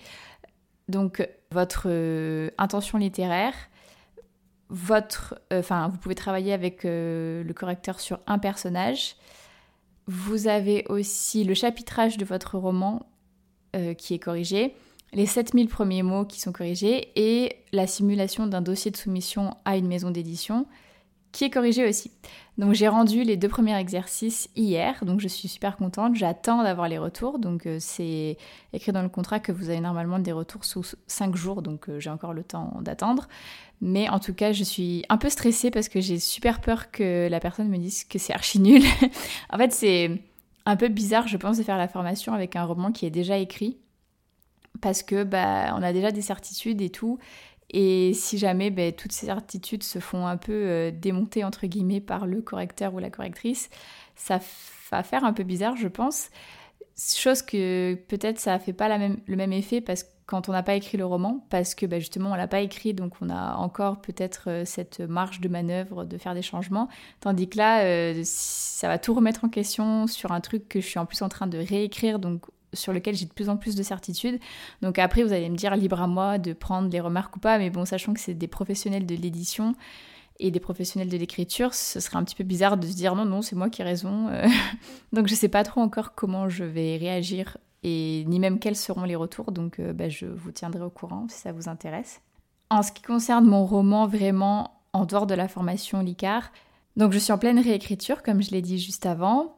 Donc 0.88 1.28
votre 1.52 1.84
euh, 1.88 2.50
intention 2.58 2.98
littéraire, 2.98 3.54
votre, 4.70 5.40
euh, 5.52 5.60
enfin, 5.60 5.90
vous 5.90 5.98
pouvez 5.98 6.16
travailler 6.16 6.54
avec 6.54 6.82
le 6.84 7.54
correcteur 7.54 8.00
sur 8.00 8.20
un 8.28 8.40
personnage, 8.40 9.16
vous 10.08 10.48
avez 10.48 10.86
aussi 10.90 11.44
le 11.44 11.54
chapitrage 11.54 12.18
de 12.18 12.26
votre 12.26 12.58
roman 12.58 13.06
euh, 13.76 13.94
qui 13.94 14.14
est 14.14 14.20
corrigé, 14.20 14.74
les 15.14 15.26
7000 15.26 15.68
premiers 15.68 16.04
mots 16.04 16.26
qui 16.26 16.40
sont 16.40 16.52
corrigés 16.52 17.10
et 17.16 17.56
la 17.72 17.88
simulation 17.88 18.48
d'un 18.48 18.62
dossier 18.62 18.92
de 18.92 18.98
soumission 18.98 19.56
à 19.66 19.78
une 19.78 19.88
maison 19.88 20.12
d'édition 20.12 20.66
qui 21.36 21.44
est 21.44 21.50
corrigé 21.50 21.88
aussi. 21.88 22.12
Donc 22.58 22.74
j'ai 22.74 22.88
rendu 22.88 23.24
les 23.24 23.36
deux 23.36 23.50
premiers 23.50 23.78
exercices 23.78 24.50
hier, 24.56 25.04
donc 25.04 25.20
je 25.20 25.28
suis 25.28 25.50
super 25.50 25.76
contente. 25.76 26.16
J'attends 26.16 26.64
d'avoir 26.64 26.88
les 26.88 26.98
retours, 26.98 27.40
donc 27.40 27.66
euh, 27.66 27.76
c'est 27.82 28.38
écrit 28.72 28.94
dans 28.94 29.02
le 29.02 29.10
contrat 29.10 29.42
que 29.42 29.52
vous 29.52 29.70
avez 29.70 29.82
normalement 29.82 30.20
des 30.20 30.32
retours 30.32 30.64
sous 30.64 30.86
5 31.08 31.36
jours, 31.36 31.62
donc 31.62 31.90
euh, 31.90 32.00
j'ai 32.00 32.10
encore 32.10 32.34
le 32.34 32.44
temps 32.44 32.78
d'attendre. 32.80 33.28
Mais 33.82 34.10
en 34.10 34.20
tout 34.20 34.34
cas, 34.34 34.52
je 34.52 34.64
suis 34.64 35.04
un 35.10 35.18
peu 35.18 35.30
stressée 35.30 35.72
parce 35.72 35.90
que 35.90 36.00
j'ai 36.00 36.20
super 36.20 36.62
peur 36.62 36.92
que 36.92 37.28
la 37.30 37.40
personne 37.40 37.70
me 37.70 37.78
dise 37.78 38.04
que 38.04 38.18
c'est 38.20 38.34
archi 38.34 38.60
nul. 38.60 38.82
en 39.50 39.58
fait, 39.58 39.72
c'est 39.74 40.22
un 40.66 40.76
peu 40.76 40.88
bizarre, 40.88 41.28
je 41.28 41.38
pense, 41.38 41.58
de 41.58 41.64
faire 41.64 41.78
la 41.78 41.88
formation 41.88 42.34
avec 42.34 42.56
un 42.56 42.64
roman 42.64 42.92
qui 42.92 43.06
est 43.06 43.12
déjà 43.12 43.38
écrit 43.38 43.78
parce 44.82 45.04
que 45.04 45.24
bah 45.24 45.74
on 45.78 45.82
a 45.84 45.94
déjà 45.94 46.12
des 46.12 46.22
certitudes 46.22 46.82
et 46.82 46.90
tout 46.90 47.18
et 47.70 48.14
si 48.14 48.38
jamais 48.38 48.70
ben, 48.70 48.94
toutes 48.94 49.12
ces 49.12 49.26
certitudes 49.26 49.84
se 49.84 50.00
font 50.00 50.28
un 50.28 50.38
peu 50.38 50.54
euh, 50.54 50.92
démonter 50.92 51.44
entre 51.44 51.68
guillemets 51.68 52.02
par 52.02 52.28
le 52.28 52.42
correcteur 52.42 52.94
ou 52.94 53.00
la 53.00 53.10
correctrice, 53.10 53.70
ça 54.16 54.40
va 54.92 55.04
faire 55.04 55.24
un 55.24 55.34
peu 55.34 55.44
bizarre, 55.44 55.76
je 55.76 55.88
pense. 55.88 56.30
Chose 56.98 57.42
que 57.42 57.96
peut-être 58.08 58.40
ça 58.40 58.60
fait 58.60 58.74
pas 58.74 58.98
le 58.98 59.36
même 59.36 59.52
effet 59.52 59.82
parce 59.82 60.04
que 60.04 60.10
quand 60.26 60.50
on 60.50 60.52
n'a 60.52 60.64
pas 60.64 60.76
écrit 60.76 60.98
le 60.98 61.06
roman, 61.06 61.46
parce 61.50 61.76
que 61.76 61.86
bah, 61.86 62.00
justement 62.00 62.32
on 62.32 62.36
l'a 62.36 62.48
pas 62.48 62.62
écrit, 62.62 62.94
donc 62.94 63.14
on 63.22 63.30
a 63.30 63.56
encore 63.56 64.02
peut-être 64.02 64.46
euh, 64.48 64.66
cette 64.66 65.00
marge 65.00 65.40
de 65.40 65.48
manœuvre 65.48 66.04
de 66.04 66.18
faire 66.18 66.34
des 66.34 66.42
changements. 66.42 66.90
Tandis 67.20 67.48
que 67.48 67.58
là, 67.58 67.84
euh, 67.84 68.22
ça 68.24 68.88
va 68.88 68.98
tout 68.98 69.14
remettre 69.14 69.46
en 69.46 69.50
question 69.50 70.08
sur 70.08 70.32
un 70.32 70.42
truc 70.42 70.68
que 70.68 70.82
je 70.82 70.88
suis 70.88 71.00
en 71.00 71.06
plus 71.06 71.22
en 71.22 71.30
train 71.30 71.48
de 71.48 71.58
réécrire, 71.58 72.20
donc 72.20 72.46
sur 72.74 72.92
lequel 72.92 73.16
j'ai 73.16 73.26
de 73.26 73.34
plus 73.34 73.50
en 73.50 73.58
plus 73.58 73.76
de 73.76 73.84
certitude. 73.84 74.40
Donc 74.82 75.00
après, 75.00 75.24
vous 75.24 75.32
allez 75.32 75.50
me 75.50 75.56
dire 75.56 75.76
libre 75.76 76.02
à 76.02 76.08
moi 76.08 76.38
de 76.38 76.54
prendre 76.54 76.90
les 76.90 77.00
remarques 77.00 77.36
ou 77.36 77.40
pas, 77.40 77.58
mais 77.58 77.70
bon, 77.70 77.86
sachant 77.86 78.14
que 78.14 78.20
c'est 78.20 78.34
des 78.34 78.48
professionnels 78.48 79.06
de 79.06 79.16
l'édition, 79.16 79.76
et 80.40 80.52
des 80.52 80.60
professionnels 80.60 81.10
de 81.10 81.18
l'écriture, 81.18 81.74
ce 81.74 82.00
serait 82.00 82.18
un 82.18 82.24
petit 82.24 82.36
peu 82.36 82.44
bizarre 82.44 82.78
de 82.78 82.86
se 82.86 82.94
dire 82.94 83.16
non, 83.16 83.26
non, 83.26 83.42
c'est 83.42 83.56
moi 83.56 83.70
qui 83.70 83.82
ai 83.82 83.86
raison. 83.86 84.28
Euh. 84.30 84.48
donc 85.14 85.28
je 85.28 85.36
sais 85.36 85.48
pas 85.48 85.64
trop 85.64 85.82
encore 85.82 86.14
comment 86.14 86.50
je 86.50 86.64
vais 86.64 86.98
réagir 86.98 87.58
et 87.84 88.24
ni 88.28 88.40
même 88.40 88.60
quels 88.60 88.76
seront 88.76 89.04
les 89.04 89.16
retours, 89.16 89.52
donc 89.52 89.80
euh, 89.80 89.94
bah, 89.94 90.10
je 90.10 90.26
vous 90.26 90.52
tiendrai 90.52 90.84
au 90.84 90.90
courant 90.90 91.28
si 91.30 91.38
ça 91.38 91.52
vous 91.52 91.70
intéresse. 91.70 92.22
En 92.70 92.82
ce 92.82 92.92
qui 92.92 93.04
concerne 93.04 93.46
mon 93.46 93.66
roman 93.66 94.08
vraiment 94.08 94.82
en 94.94 95.06
dehors 95.06 95.28
de 95.28 95.36
la 95.36 95.48
formation 95.48 96.02
LICAR, 96.02 96.52
donc 96.96 97.12
je 97.12 97.20
suis 97.20 97.34
en 97.34 97.38
pleine 97.38 97.60
réécriture, 97.60 98.24
comme 98.24 98.42
je 98.42 98.52
l'ai 98.52 98.62
dit 98.62 98.80
juste 98.80 99.06
avant. 99.06 99.56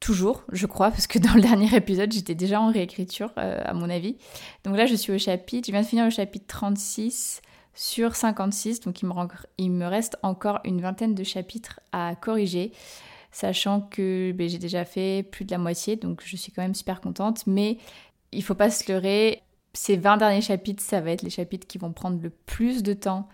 Toujours, 0.00 0.44
je 0.52 0.66
crois, 0.66 0.90
parce 0.90 1.06
que 1.06 1.18
dans 1.18 1.34
le 1.34 1.40
dernier 1.40 1.74
épisode, 1.74 2.12
j'étais 2.12 2.34
déjà 2.34 2.60
en 2.60 2.70
réécriture, 2.70 3.32
euh, 3.38 3.60
à 3.64 3.72
mon 3.74 3.88
avis. 3.90 4.16
Donc 4.64 4.76
là, 4.76 4.86
je 4.86 4.94
suis 4.94 5.12
au 5.12 5.18
chapitre, 5.18 5.66
je 5.66 5.72
viens 5.72 5.82
de 5.82 5.86
finir 5.86 6.04
le 6.04 6.10
chapitre 6.10 6.46
36 6.46 7.42
sur 7.78 8.16
56, 8.16 8.80
donc 8.80 9.02
il 9.02 9.70
me, 9.70 9.86
reste 9.86 10.16
encore 10.24 10.58
une 10.64 10.80
vingtaine 10.80 11.14
de 11.14 11.22
chapitres 11.22 11.78
à 11.92 12.16
corriger, 12.16 12.72
sachant 13.30 13.80
que 13.80 14.32
ben, 14.32 14.48
j'ai 14.48 14.58
déjà 14.58 14.84
fait 14.84 15.22
plus 15.22 15.44
de 15.44 15.50
la 15.50 15.58
moitié, 15.58 15.96
donc 15.96 16.22
je 16.24 16.36
suis 16.36 16.52
quand 16.52 16.62
même 16.62 16.74
super 16.74 17.00
contente, 17.00 17.46
mais 17.46 17.78
il 18.32 18.42
faut 18.42 18.54
pas 18.54 18.70
se 18.70 18.90
leurrer, 18.90 19.42
ces 19.72 19.96
20 19.96 20.16
derniers 20.16 20.40
chapitres, 20.40 20.82
ça 20.82 21.00
va 21.00 21.10
être 21.10 21.22
les 21.22 21.30
chapitres 21.30 21.66
qui 21.66 21.78
vont 21.78 21.92
prendre 21.92 22.20
le 22.22 22.30
plus 22.30 22.82
de 22.82 22.92
temps 22.94 23.28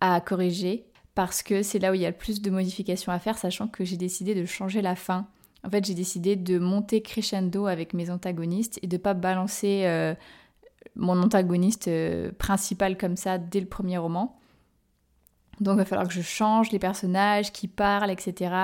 à 0.00 0.20
corriger, 0.20 0.86
parce 1.14 1.42
que 1.42 1.62
c'est 1.62 1.78
là 1.78 1.90
où 1.90 1.94
il 1.94 2.00
y 2.00 2.06
a 2.06 2.10
le 2.10 2.16
plus 2.16 2.40
de 2.42 2.50
modifications 2.50 3.12
à 3.12 3.18
faire, 3.18 3.38
sachant 3.38 3.68
que 3.68 3.84
j'ai 3.84 3.96
décidé 3.96 4.34
de 4.34 4.44
changer 4.44 4.82
la 4.82 4.96
fin. 4.96 5.26
En 5.64 5.70
fait, 5.70 5.84
j'ai 5.84 5.94
décidé 5.94 6.36
de 6.36 6.58
monter 6.58 7.02
crescendo 7.02 7.66
avec 7.66 7.92
mes 7.92 8.10
antagonistes 8.10 8.78
et 8.82 8.86
de 8.86 8.96
pas 8.96 9.14
balancer 9.14 9.82
euh, 9.84 10.14
mon 10.96 11.20
antagoniste 11.22 11.88
euh, 11.88 12.32
principal 12.32 12.96
comme 12.96 13.16
ça 13.16 13.38
dès 13.38 13.60
le 13.60 13.66
premier 13.66 13.98
roman. 13.98 14.39
Donc 15.60 15.74
il 15.74 15.78
va 15.78 15.84
falloir 15.84 16.08
que 16.08 16.14
je 16.14 16.22
change 16.22 16.72
les 16.72 16.78
personnages 16.78 17.52
qui 17.52 17.68
parlent, 17.68 18.10
etc. 18.10 18.54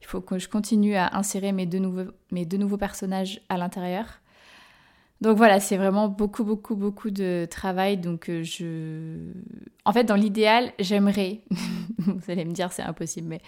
Il 0.00 0.06
faut 0.06 0.20
que 0.20 0.38
je 0.38 0.48
continue 0.48 0.96
à 0.96 1.16
insérer 1.16 1.52
mes 1.52 1.66
deux 1.66 1.78
nouveaux, 1.78 2.76
personnages 2.78 3.40
à 3.48 3.58
l'intérieur. 3.58 4.06
Donc 5.20 5.36
voilà, 5.36 5.58
c'est 5.60 5.76
vraiment 5.76 6.08
beaucoup, 6.08 6.44
beaucoup, 6.44 6.76
beaucoup 6.76 7.10
de 7.10 7.46
travail. 7.50 7.98
Donc 7.98 8.30
euh, 8.30 8.42
je... 8.44 9.32
En 9.84 9.92
fait, 9.92 10.04
dans 10.04 10.14
l'idéal, 10.14 10.72
j'aimerais, 10.78 11.40
vous 11.98 12.30
allez 12.30 12.44
me 12.44 12.52
dire 12.52 12.72
c'est 12.72 12.82
impossible, 12.82 13.28
mais 13.28 13.40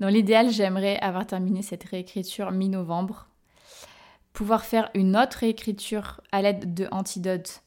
dans 0.00 0.08
l'idéal, 0.08 0.50
j'aimerais 0.50 0.98
avoir 0.98 1.26
terminé 1.26 1.62
cette 1.62 1.84
réécriture 1.84 2.52
mi-novembre, 2.52 3.26
pouvoir 4.32 4.64
faire 4.64 4.90
une 4.94 5.16
autre 5.16 5.38
réécriture 5.38 6.20
à 6.30 6.42
l'aide 6.42 6.74
de 6.74 6.86
Antidote 6.92 7.62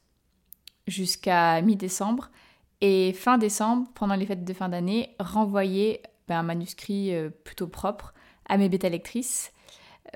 jusqu'à 0.86 1.60
mi-décembre. 1.60 2.30
Et 2.80 3.12
fin 3.12 3.38
décembre, 3.38 3.88
pendant 3.94 4.14
les 4.14 4.26
fêtes 4.26 4.44
de 4.44 4.52
fin 4.52 4.68
d'année, 4.68 5.14
renvoyer 5.18 6.02
ben, 6.28 6.38
un 6.38 6.42
manuscrit 6.42 7.14
euh, 7.14 7.30
plutôt 7.30 7.66
propre 7.66 8.14
à 8.48 8.56
mes 8.56 8.68
bêta 8.68 8.88
lectrices, 8.88 9.52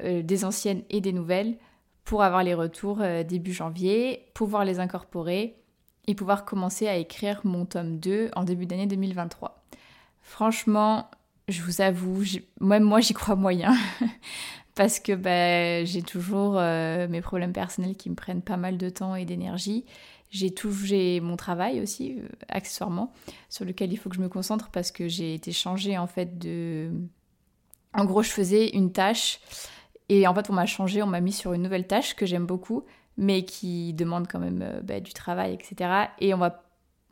euh, 0.00 0.22
des 0.22 0.44
anciennes 0.44 0.82
et 0.90 1.00
des 1.00 1.12
nouvelles, 1.12 1.56
pour 2.04 2.22
avoir 2.22 2.44
les 2.44 2.54
retours 2.54 3.00
euh, 3.00 3.24
début 3.24 3.52
janvier, 3.52 4.26
pouvoir 4.34 4.64
les 4.64 4.78
incorporer 4.78 5.56
et 6.06 6.14
pouvoir 6.14 6.44
commencer 6.44 6.88
à 6.88 6.96
écrire 6.96 7.40
mon 7.44 7.64
tome 7.64 7.98
2 7.98 8.30
en 8.36 8.44
début 8.44 8.66
d'année 8.66 8.86
2023. 8.86 9.64
Franchement, 10.22 11.10
je 11.48 11.62
vous 11.62 11.80
avoue, 11.80 12.22
même 12.60 12.84
moi 12.84 13.00
j'y 13.00 13.14
crois 13.14 13.36
moyen. 13.36 13.74
parce 14.74 15.00
que 15.00 15.12
ben, 15.12 15.84
j'ai 15.84 16.02
toujours 16.02 16.54
mes 16.54 17.20
problèmes 17.20 17.52
personnels 17.52 17.94
qui 17.94 18.08
me 18.08 18.14
prennent 18.14 18.40
pas 18.40 18.56
mal 18.56 18.78
de 18.78 18.88
temps 18.88 19.14
et 19.14 19.26
d'énergie. 19.26 19.84
J'ai 20.32 20.54
j'ai 20.84 21.20
mon 21.20 21.36
travail 21.36 21.82
aussi, 21.82 22.16
euh, 22.18 22.26
accessoirement, 22.48 23.12
sur 23.50 23.66
lequel 23.66 23.92
il 23.92 23.98
faut 23.98 24.08
que 24.08 24.16
je 24.16 24.20
me 24.22 24.30
concentre 24.30 24.70
parce 24.70 24.90
que 24.90 25.06
j'ai 25.06 25.34
été 25.34 25.52
changée 25.52 25.98
en 25.98 26.06
fait 26.06 26.38
de. 26.38 26.90
En 27.92 28.06
gros, 28.06 28.22
je 28.22 28.30
faisais 28.30 28.70
une 28.70 28.92
tâche 28.92 29.40
et 30.08 30.26
en 30.26 30.34
fait, 30.34 30.48
on 30.48 30.54
m'a 30.54 30.64
changé, 30.64 31.02
on 31.02 31.06
m'a 31.06 31.20
mis 31.20 31.32
sur 31.32 31.52
une 31.52 31.60
nouvelle 31.62 31.86
tâche 31.86 32.14
que 32.14 32.24
j'aime 32.24 32.46
beaucoup, 32.46 32.84
mais 33.18 33.44
qui 33.44 33.92
demande 33.92 34.26
quand 34.26 34.38
même 34.38 34.62
euh, 34.62 34.80
bah, 34.80 35.00
du 35.00 35.12
travail, 35.12 35.52
etc. 35.52 36.06
Et 36.18 36.32
on 36.32 36.38
va. 36.38 36.64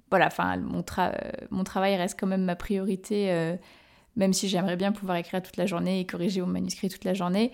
Voilà, 0.09 0.27
enfin, 0.27 0.57
mon, 0.57 0.83
euh, 0.99 1.13
mon 1.51 1.63
travail 1.63 1.97
reste 1.97 2.19
quand 2.19 2.27
même 2.27 2.45
ma 2.45 2.57
priorité, 2.57 3.55
même 4.17 4.33
si 4.33 4.49
j'aimerais 4.49 4.77
bien 4.77 4.91
pouvoir 4.93 5.19
écrire 5.19 5.41
toute 5.41 5.57
la 5.57 5.67
journée 5.67 6.01
et 6.01 6.07
corriger 6.07 6.41
mon 6.41 6.49
manuscrit 6.49 6.89
toute 6.89 7.05
la 7.05 7.15
journée 7.15 7.53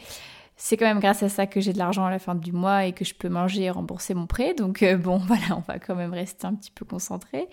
c'est 0.57 0.77
quand 0.77 0.87
même 0.87 1.01
grâce 1.01 1.23
à 1.23 1.29
ça 1.29 1.47
que 1.47 1.61
j'ai 1.61 1.73
de 1.73 1.79
l'argent 1.79 2.05
à 2.07 2.11
la 2.11 2.19
fin 2.19 2.35
du 2.35 2.53
mois 2.53 2.87
et 2.87 2.93
que 2.93 3.05
je 3.05 3.15
peux 3.15 3.29
manger 3.29 3.65
et 3.65 3.71
rembourser 3.71 4.15
mon 4.15 4.27
prêt. 4.27 4.55
Donc 4.55 4.83
euh, 4.83 4.97
bon, 4.97 5.19
voilà, 5.27 5.57
on 5.57 5.61
va 5.61 5.79
quand 5.79 5.95
même 5.95 6.13
rester 6.15 6.47
un 6.47 6.55
petit 6.55 6.71
peu 6.71 6.85
concentré. 6.85 7.49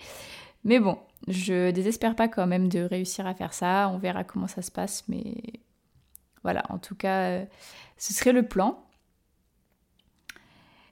Mais 0.64 0.80
bon, 0.80 0.98
je 1.28 1.70
désespère 1.70 2.16
pas 2.16 2.28
quand 2.28 2.46
même 2.46 2.68
de 2.68 2.80
réussir 2.80 3.26
à 3.26 3.34
faire 3.34 3.52
ça. 3.52 3.90
On 3.92 3.98
verra 3.98 4.24
comment 4.24 4.48
ça 4.48 4.62
se 4.62 4.70
passe, 4.70 5.04
mais 5.08 5.34
voilà, 6.42 6.62
en 6.70 6.78
tout 6.78 6.94
cas, 6.94 7.22
euh, 7.28 7.44
ce 7.98 8.14
serait 8.14 8.32
le 8.32 8.46
plan. 8.46 8.82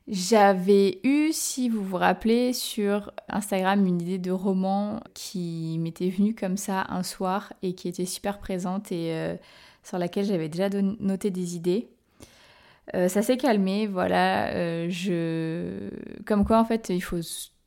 J'avais 0.09 1.00
eu, 1.04 1.31
si 1.33 1.69
vous 1.69 1.83
vous 1.83 1.97
rappelez, 1.97 2.52
sur 2.52 3.12
Instagram 3.28 3.87
une 3.87 4.02
idée 4.02 4.19
de 4.19 4.33
roman 4.33 5.00
qui 5.14 5.78
m'était 5.78 6.11
venue 6.11 6.35
comme 6.35 6.57
ça 6.57 6.85
un 6.88 7.04
soir 7.04 7.52
et 7.62 7.75
qui 7.75 7.88
était 7.88 8.04
super 8.04 8.38
présente 8.38 8.90
et 8.90 9.14
euh, 9.14 9.37
sur 9.85 9.99
laquelle 9.99 10.25
j'avais 10.25 10.49
déjà 10.49 10.69
noté 10.71 11.31
des 11.31 11.54
idées. 11.54 11.88
Euh, 12.95 13.09
ça 13.09 13.23
s'est 13.23 13.37
calmé, 13.37 13.87
voilà. 13.87 14.49
Euh, 14.55 14.87
je... 14.91 15.91
Comme 16.25 16.45
quoi, 16.45 16.59
en 16.59 16.65
fait, 16.65 16.89
il 16.91 17.03
faut 17.03 17.21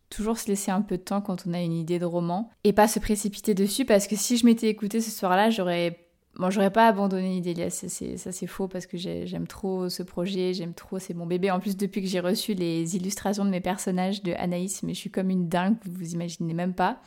toujours 0.09 0.37
se 0.37 0.47
laisser 0.47 0.71
un 0.71 0.81
peu 0.81 0.97
de 0.97 1.03
temps 1.03 1.21
quand 1.21 1.45
on 1.47 1.53
a 1.53 1.61
une 1.61 1.73
idée 1.73 1.99
de 1.99 2.05
roman 2.05 2.49
et 2.63 2.73
pas 2.73 2.87
se 2.87 2.99
précipiter 2.99 3.53
dessus 3.53 3.85
parce 3.85 4.07
que 4.07 4.15
si 4.15 4.37
je 4.37 4.45
m'étais 4.45 4.67
écoutée 4.67 5.01
ce 5.01 5.11
soir-là, 5.11 5.49
j'aurais 5.49 6.05
Bon, 6.37 6.49
j'aurais 6.49 6.71
pas 6.71 6.87
abandonné 6.87 7.37
Idélia, 7.37 7.69
ça 7.69 7.87
c'est 7.87 8.47
faux 8.47 8.67
parce 8.67 8.85
que 8.85 8.97
j'aime 8.97 9.47
trop 9.47 9.87
ce 9.87 10.03
projet, 10.03 10.53
j'aime 10.53 10.73
trop, 10.73 10.99
c'est 10.99 11.13
mon 11.13 11.25
bébé. 11.25 11.49
En 11.49 11.61
plus, 11.61 11.77
depuis 11.77 12.01
que 12.01 12.07
j'ai 12.09 12.19
reçu 12.19 12.53
les 12.53 12.97
illustrations 12.97 13.45
de 13.45 13.49
mes 13.49 13.61
personnages 13.61 14.21
de 14.21 14.33
Anaïs, 14.33 14.83
mais 14.83 14.93
je 14.93 14.99
suis 14.99 15.09
comme 15.09 15.29
une 15.29 15.47
dingue, 15.47 15.77
vous 15.85 15.93
vous 15.93 16.13
imaginez 16.13 16.53
même 16.53 16.73
pas. 16.73 16.99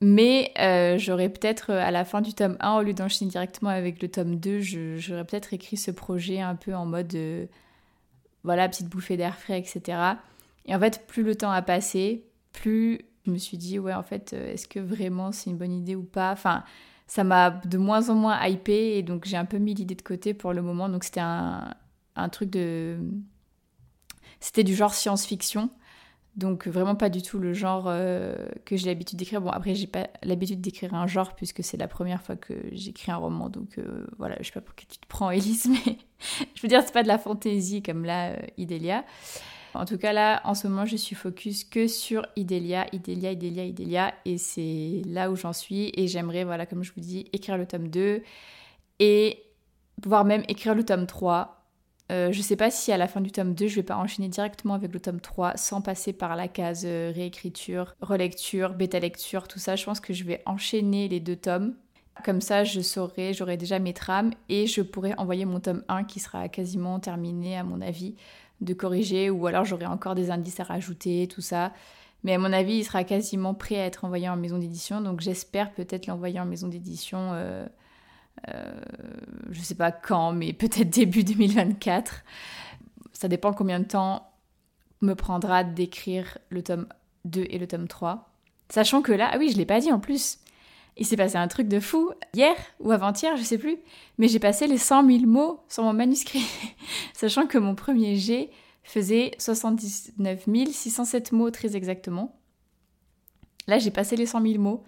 Mais 0.00 0.52
euh, 0.58 0.98
j'aurais 0.98 1.30
peut-être, 1.30 1.70
euh, 1.70 1.80
à 1.80 1.90
la 1.90 2.04
fin 2.04 2.20
du 2.20 2.34
tome 2.34 2.56
1, 2.60 2.78
au 2.78 2.82
lieu 2.82 2.92
d'enchaîner 2.92 3.30
directement 3.30 3.70
avec 3.70 4.02
le 4.02 4.08
tome 4.08 4.36
2, 4.36 4.60
j'aurais 4.60 5.24
peut-être 5.24 5.54
écrit 5.54 5.76
ce 5.76 5.90
projet 5.90 6.40
un 6.40 6.54
peu 6.54 6.74
en 6.74 6.84
mode, 6.84 7.14
euh, 7.14 7.46
voilà, 8.44 8.68
petite 8.68 8.88
bouffée 8.88 9.16
d'air 9.16 9.38
frais, 9.38 9.58
etc. 9.58 9.98
Et 10.66 10.74
en 10.74 10.80
fait, 10.80 11.06
plus 11.06 11.22
le 11.22 11.34
temps 11.34 11.50
a 11.50 11.62
passé, 11.62 12.26
plus 12.52 13.00
je 13.24 13.30
me 13.30 13.38
suis 13.38 13.56
dit, 13.56 13.78
ouais, 13.78 13.94
en 13.94 14.02
fait, 14.02 14.34
est-ce 14.34 14.68
que 14.68 14.78
vraiment 14.78 15.32
c'est 15.32 15.50
une 15.50 15.56
bonne 15.56 15.72
idée 15.72 15.96
ou 15.96 16.04
pas? 16.04 16.30
Enfin, 16.30 16.62
ça 17.06 17.24
m'a 17.24 17.50
de 17.50 17.78
moins 17.78 18.08
en 18.10 18.14
moins 18.14 18.44
hypé 18.46 18.96
et 18.98 19.02
donc 19.02 19.24
j'ai 19.24 19.36
un 19.36 19.44
peu 19.44 19.58
mis 19.58 19.74
l'idée 19.74 19.94
de 19.94 20.02
côté 20.02 20.34
pour 20.34 20.52
le 20.52 20.62
moment. 20.62 20.88
Donc 20.88 21.04
c'était 21.04 21.20
un, 21.20 21.74
un 22.16 22.28
truc 22.28 22.50
de. 22.50 22.98
C'était 24.40 24.64
du 24.64 24.74
genre 24.74 24.94
science-fiction. 24.94 25.70
Donc 26.36 26.68
vraiment 26.68 26.96
pas 26.96 27.08
du 27.08 27.22
tout 27.22 27.38
le 27.38 27.54
genre 27.54 27.86
euh, 27.86 28.34
que 28.66 28.76
j'ai 28.76 28.86
l'habitude 28.88 29.18
d'écrire. 29.18 29.40
Bon 29.40 29.48
après 29.48 29.74
j'ai 29.74 29.86
pas 29.86 30.08
l'habitude 30.22 30.60
d'écrire 30.60 30.92
un 30.92 31.06
genre 31.06 31.34
puisque 31.34 31.64
c'est 31.64 31.78
la 31.78 31.88
première 31.88 32.20
fois 32.20 32.36
que 32.36 32.52
j'écris 32.72 33.10
un 33.10 33.16
roman. 33.16 33.48
Donc 33.48 33.78
euh, 33.78 34.06
voilà, 34.18 34.36
je 34.40 34.44
sais 34.44 34.52
pas 34.52 34.60
pour 34.60 34.74
qui 34.74 34.86
tu 34.86 34.98
te 34.98 35.06
prends 35.06 35.30
Elise, 35.32 35.66
mais 35.66 35.96
je 36.54 36.60
veux 36.60 36.68
dire 36.68 36.82
c'est 36.84 36.92
pas 36.92 37.02
de 37.02 37.08
la 37.08 37.16
fantaisie 37.16 37.82
comme 37.82 38.04
là 38.04 38.32
euh, 38.32 38.36
Idélia. 38.58 39.04
En 39.72 39.86
tout 39.86 39.96
cas 39.96 40.12
là 40.12 40.42
en 40.44 40.54
ce 40.54 40.68
moment 40.68 40.84
je 40.84 40.96
suis 40.96 41.16
focus 41.16 41.64
que 41.64 41.86
sur 41.86 42.26
Idélia, 42.36 42.86
Idélia, 42.92 43.32
Idélia, 43.32 43.64
Idélia 43.64 44.14
et 44.26 44.36
c'est 44.36 45.02
là 45.06 45.30
où 45.30 45.36
j'en 45.36 45.54
suis 45.54 45.90
et 45.94 46.06
j'aimerais 46.06 46.44
voilà 46.44 46.66
comme 46.66 46.84
je 46.84 46.92
vous 46.94 47.00
dis 47.00 47.26
écrire 47.32 47.56
le 47.56 47.66
tome 47.66 47.88
2 47.88 48.22
et 49.00 49.42
pouvoir 50.02 50.26
même 50.26 50.42
écrire 50.48 50.74
le 50.74 50.84
tome 50.84 51.06
3 51.06 51.55
euh, 52.12 52.30
je 52.30 52.40
sais 52.40 52.56
pas 52.56 52.70
si 52.70 52.92
à 52.92 52.96
la 52.96 53.08
fin 53.08 53.20
du 53.20 53.32
tome 53.32 53.54
2, 53.54 53.66
je 53.66 53.76
vais 53.76 53.82
pas 53.82 53.96
enchaîner 53.96 54.28
directement 54.28 54.74
avec 54.74 54.92
le 54.92 55.00
tome 55.00 55.20
3 55.20 55.56
sans 55.56 55.80
passer 55.80 56.12
par 56.12 56.36
la 56.36 56.46
case 56.46 56.84
euh, 56.86 57.12
réécriture, 57.14 57.94
relecture, 58.00 58.74
bêta 58.74 59.00
lecture, 59.00 59.48
tout 59.48 59.58
ça. 59.58 59.74
Je 59.74 59.84
pense 59.84 60.00
que 60.00 60.14
je 60.14 60.24
vais 60.24 60.42
enchaîner 60.46 61.08
les 61.08 61.20
deux 61.20 61.36
tomes. 61.36 61.74
Comme 62.24 62.40
ça, 62.40 62.64
je 62.64 62.80
saurai, 62.80 63.34
j'aurai 63.34 63.56
déjà 63.56 63.78
mes 63.78 63.92
trames 63.92 64.32
et 64.48 64.66
je 64.66 64.82
pourrai 64.82 65.14
envoyer 65.18 65.44
mon 65.44 65.60
tome 65.60 65.82
1 65.88 66.04
qui 66.04 66.20
sera 66.20 66.48
quasiment 66.48 67.00
terminé 67.00 67.58
à 67.58 67.64
mon 67.64 67.80
avis 67.80 68.14
de 68.62 68.72
corriger 68.72 69.28
ou 69.28 69.46
alors 69.46 69.64
j'aurai 69.64 69.86
encore 69.86 70.14
des 70.14 70.30
indices 70.30 70.60
à 70.60 70.64
rajouter, 70.64 71.26
tout 71.28 71.42
ça. 71.42 71.72
Mais 72.22 72.34
à 72.34 72.38
mon 72.38 72.52
avis, 72.52 72.78
il 72.78 72.84
sera 72.84 73.04
quasiment 73.04 73.52
prêt 73.52 73.78
à 73.78 73.84
être 73.84 74.04
envoyé 74.04 74.28
en 74.28 74.36
maison 74.36 74.58
d'édition. 74.58 75.00
Donc 75.00 75.20
j'espère 75.20 75.72
peut-être 75.72 76.06
l'envoyer 76.06 76.40
en 76.40 76.46
maison 76.46 76.68
d'édition. 76.68 77.32
Euh, 77.34 77.66
euh, 78.48 78.80
je 79.50 79.60
sais 79.60 79.74
pas 79.74 79.92
quand, 79.92 80.32
mais 80.32 80.52
peut-être 80.54 80.90
début 80.90 81.24
2024. 81.24 82.22
Ça 83.12 83.28
dépend 83.28 83.52
combien 83.52 83.80
de 83.80 83.84
temps 83.86 84.30
me 85.00 85.14
prendra 85.14 85.64
d'écrire 85.64 86.38
le 86.50 86.62
tome 86.62 86.86
2 87.24 87.46
et 87.50 87.58
le 87.58 87.66
tome 87.66 87.88
3. 87.88 88.30
Sachant 88.68 89.02
que 89.02 89.12
là, 89.12 89.30
ah 89.32 89.38
oui, 89.38 89.50
je 89.50 89.56
l'ai 89.56 89.66
pas 89.66 89.80
dit 89.80 89.92
en 89.92 90.00
plus. 90.00 90.38
Il 90.96 91.04
s'est 91.04 91.16
passé 91.16 91.36
un 91.36 91.48
truc 91.48 91.68
de 91.68 91.78
fou 91.78 92.12
hier 92.32 92.54
ou 92.80 92.90
avant-hier, 92.90 93.36
je 93.36 93.42
sais 93.42 93.58
plus, 93.58 93.76
mais 94.16 94.28
j'ai 94.28 94.38
passé 94.38 94.66
les 94.66 94.78
100 94.78 95.06
000 95.06 95.26
mots 95.26 95.60
sur 95.68 95.82
mon 95.82 95.92
manuscrit. 95.92 96.46
Sachant 97.12 97.46
que 97.46 97.58
mon 97.58 97.74
premier 97.74 98.16
jet 98.16 98.50
faisait 98.82 99.32
79 99.38 100.44
607 100.70 101.32
mots 101.32 101.50
très 101.50 101.76
exactement. 101.76 102.38
Là, 103.66 103.78
j'ai 103.78 103.90
passé 103.90 104.16
les 104.16 104.26
100 104.26 104.42
000 104.42 104.58
mots. 104.58 104.84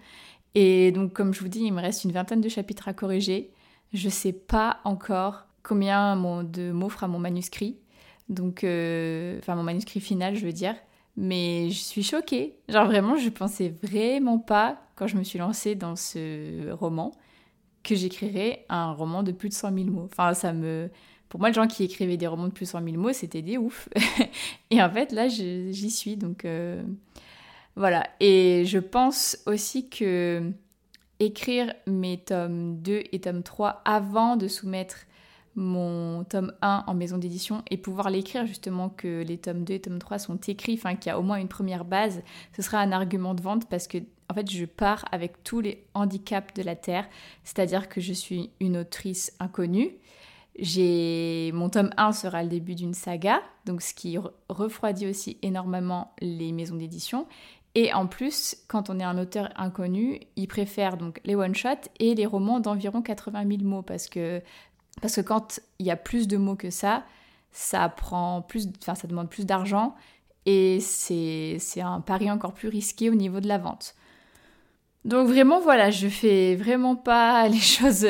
Et 0.55 0.91
donc, 0.91 1.13
comme 1.13 1.33
je 1.33 1.41
vous 1.41 1.47
dis, 1.47 1.61
il 1.61 1.73
me 1.73 1.81
reste 1.81 2.03
une 2.03 2.11
vingtaine 2.11 2.41
de 2.41 2.49
chapitres 2.49 2.87
à 2.87 2.93
corriger. 2.93 3.51
Je 3.93 4.09
sais 4.09 4.33
pas 4.33 4.79
encore 4.83 5.45
combien 5.63 6.15
de 6.43 6.71
mots 6.71 6.89
fera 6.89 7.07
mon 7.07 7.19
manuscrit. 7.19 7.77
Donc, 8.29 8.63
euh, 8.63 9.39
enfin, 9.39 9.55
mon 9.55 9.63
manuscrit 9.63 9.99
final, 9.99 10.35
je 10.35 10.45
veux 10.45 10.53
dire. 10.53 10.75
Mais 11.17 11.69
je 11.69 11.79
suis 11.79 12.03
choquée. 12.03 12.55
Genre, 12.69 12.85
vraiment, 12.85 13.17
je 13.17 13.29
pensais 13.29 13.73
vraiment 13.83 14.39
pas, 14.39 14.79
quand 14.95 15.07
je 15.07 15.17
me 15.17 15.23
suis 15.23 15.39
lancée 15.39 15.75
dans 15.75 15.95
ce 15.95 16.71
roman, 16.71 17.11
que 17.83 17.95
j'écrirais 17.95 18.65
un 18.69 18.91
roman 18.91 19.23
de 19.23 19.31
plus 19.31 19.49
de 19.49 19.53
100 19.53 19.73
000 19.73 19.89
mots. 19.89 20.07
Enfin, 20.11 20.33
ça 20.33 20.53
me. 20.53 20.89
Pour 21.27 21.39
moi, 21.39 21.49
les 21.49 21.53
gens 21.53 21.67
qui 21.67 21.83
écrivaient 21.83 22.17
des 22.17 22.27
romans 22.27 22.47
de 22.47 22.53
plus 22.53 22.65
de 22.65 22.69
100 22.69 22.83
000 22.83 22.97
mots, 22.97 23.13
c'était 23.13 23.41
des 23.41 23.57
ouf. 23.57 23.89
Et 24.71 24.81
en 24.81 24.89
fait, 24.89 25.11
là, 25.11 25.27
j'y 25.27 25.91
suis. 25.91 26.17
Donc. 26.17 26.45
Euh, 26.45 26.81
voilà, 27.79 28.05
et 28.19 28.65
je 28.65 28.77
pense 28.77 29.37
aussi 29.45 29.89
que 29.89 30.51
écrire 31.21 31.73
mes 31.87 32.17
tomes 32.17 32.77
2 32.81 33.03
et 33.13 33.21
tome 33.21 33.41
3 33.41 33.81
avant 33.85 34.35
de 34.35 34.49
soumettre 34.49 34.97
mon 35.55 36.25
tome 36.25 36.51
1 36.61 36.83
en 36.87 36.93
maison 36.93 37.17
d'édition 37.17 37.63
et 37.71 37.77
pouvoir 37.77 38.09
l'écrire 38.09 38.45
justement 38.45 38.89
que 38.89 39.23
les 39.23 39.37
tomes 39.37 39.63
2 39.63 39.75
et 39.75 39.79
tome 39.79 39.97
3 39.97 40.19
sont 40.19 40.35
écrits, 40.35 40.73
enfin 40.73 40.95
qu'il 40.95 41.09
y 41.09 41.13
a 41.13 41.19
au 41.19 41.23
moins 41.23 41.37
une 41.37 41.47
première 41.47 41.85
base, 41.85 42.21
ce 42.53 42.61
sera 42.61 42.79
un 42.79 42.91
argument 42.91 43.33
de 43.33 43.41
vente 43.41 43.69
parce 43.69 43.87
que 43.87 43.99
en 44.29 44.33
fait 44.33 44.51
je 44.51 44.65
pars 44.65 45.05
avec 45.13 45.41
tous 45.45 45.61
les 45.61 45.85
handicaps 45.93 46.53
de 46.55 46.63
la 46.63 46.75
Terre, 46.75 47.07
c'est-à-dire 47.45 47.87
que 47.87 48.01
je 48.01 48.11
suis 48.11 48.49
une 48.59 48.75
autrice 48.75 49.31
inconnue. 49.39 49.95
J'ai 50.61 51.51
mon 51.53 51.69
tome 51.69 51.91
1 51.95 52.11
sera 52.11 52.43
le 52.43 52.49
début 52.49 52.75
d'une 52.75 52.93
saga, 52.93 53.41
donc 53.65 53.81
ce 53.81 53.93
qui 53.93 54.17
refroidit 54.49 55.07
aussi 55.07 55.37
énormément 55.41 56.13
les 56.19 56.51
maisons 56.51 56.75
d'édition 56.75 57.27
et 57.75 57.93
en 57.93 58.07
plus, 58.07 58.55
quand 58.67 58.89
on 58.89 58.99
est 58.99 59.03
un 59.03 59.17
auteur 59.17 59.49
inconnu, 59.55 60.19
il 60.35 60.47
préfère 60.47 60.97
donc 60.97 61.19
les 61.23 61.35
one-shots 61.35 61.89
et 61.99 62.15
les 62.15 62.25
romans 62.25 62.59
d'environ 62.59 63.01
80 63.01 63.47
000 63.47 63.63
mots 63.63 63.83
parce 63.83 64.07
que, 64.07 64.41
parce 65.01 65.15
que 65.15 65.21
quand 65.21 65.59
il 65.77 65.85
y 65.85 65.91
a 65.91 65.95
plus 65.95 66.27
de 66.27 66.37
mots 66.37 66.55
que 66.55 66.71
ça, 66.71 67.03
ça 67.51 67.87
prend 67.89 68.41
plus, 68.41 68.67
enfin 68.81 68.95
ça 68.95 69.07
demande 69.07 69.29
plus 69.29 69.45
d'argent 69.45 69.95
et 70.45 70.79
c'est 70.79 71.59
un 71.81 72.01
pari 72.01 72.31
encore 72.31 72.53
plus 72.53 72.69
risqué 72.69 73.09
au 73.09 73.15
niveau 73.15 73.39
de 73.39 73.47
la 73.47 73.59
vente. 73.59 73.95
Donc 75.05 75.27
vraiment 75.27 75.59
voilà, 75.59 75.91
je 75.91 76.07
fais 76.07 76.55
vraiment 76.55 76.95
pas 76.95 77.47
les 77.49 77.59
choses 77.59 78.07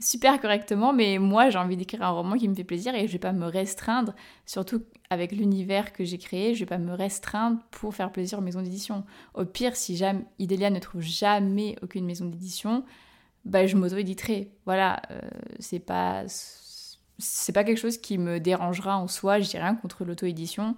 super 0.00 0.40
correctement, 0.40 0.92
mais 0.92 1.18
moi 1.18 1.50
j'ai 1.50 1.58
envie 1.58 1.76
d'écrire 1.76 2.02
un 2.02 2.10
roman 2.10 2.36
qui 2.36 2.48
me 2.48 2.54
fait 2.54 2.64
plaisir 2.64 2.94
et 2.94 3.06
je 3.06 3.12
vais 3.12 3.18
pas 3.18 3.32
me 3.32 3.46
restreindre, 3.46 4.14
surtout 4.46 4.82
avec 5.10 5.32
l'univers 5.32 5.92
que 5.92 6.04
j'ai 6.04 6.18
créé, 6.18 6.54
je 6.54 6.60
vais 6.60 6.66
pas 6.66 6.78
me 6.78 6.92
restreindre 6.92 7.60
pour 7.70 7.94
faire 7.94 8.12
plaisir 8.12 8.38
aux 8.38 8.42
maisons 8.42 8.62
d'édition. 8.62 9.04
Au 9.34 9.44
pire, 9.44 9.76
si 9.76 9.96
jamais 9.96 10.24
Idélia 10.38 10.70
ne 10.70 10.78
trouve 10.78 11.00
jamais 11.00 11.76
aucune 11.82 12.04
maison 12.04 12.26
d'édition, 12.26 12.84
bah 13.44 13.66
je 13.66 13.76
m'auto-éditerai. 13.76 14.50
Voilà, 14.66 15.00
euh, 15.10 15.20
c'est 15.58 15.78
pas 15.78 16.24
c'est 17.18 17.52
pas 17.52 17.64
quelque 17.64 17.78
chose 17.78 17.98
qui 17.98 18.18
me 18.18 18.38
dérangera 18.40 18.96
en 18.98 19.08
soi, 19.08 19.40
dis 19.40 19.56
rien 19.56 19.74
contre 19.74 20.04
l'auto-édition. 20.04 20.76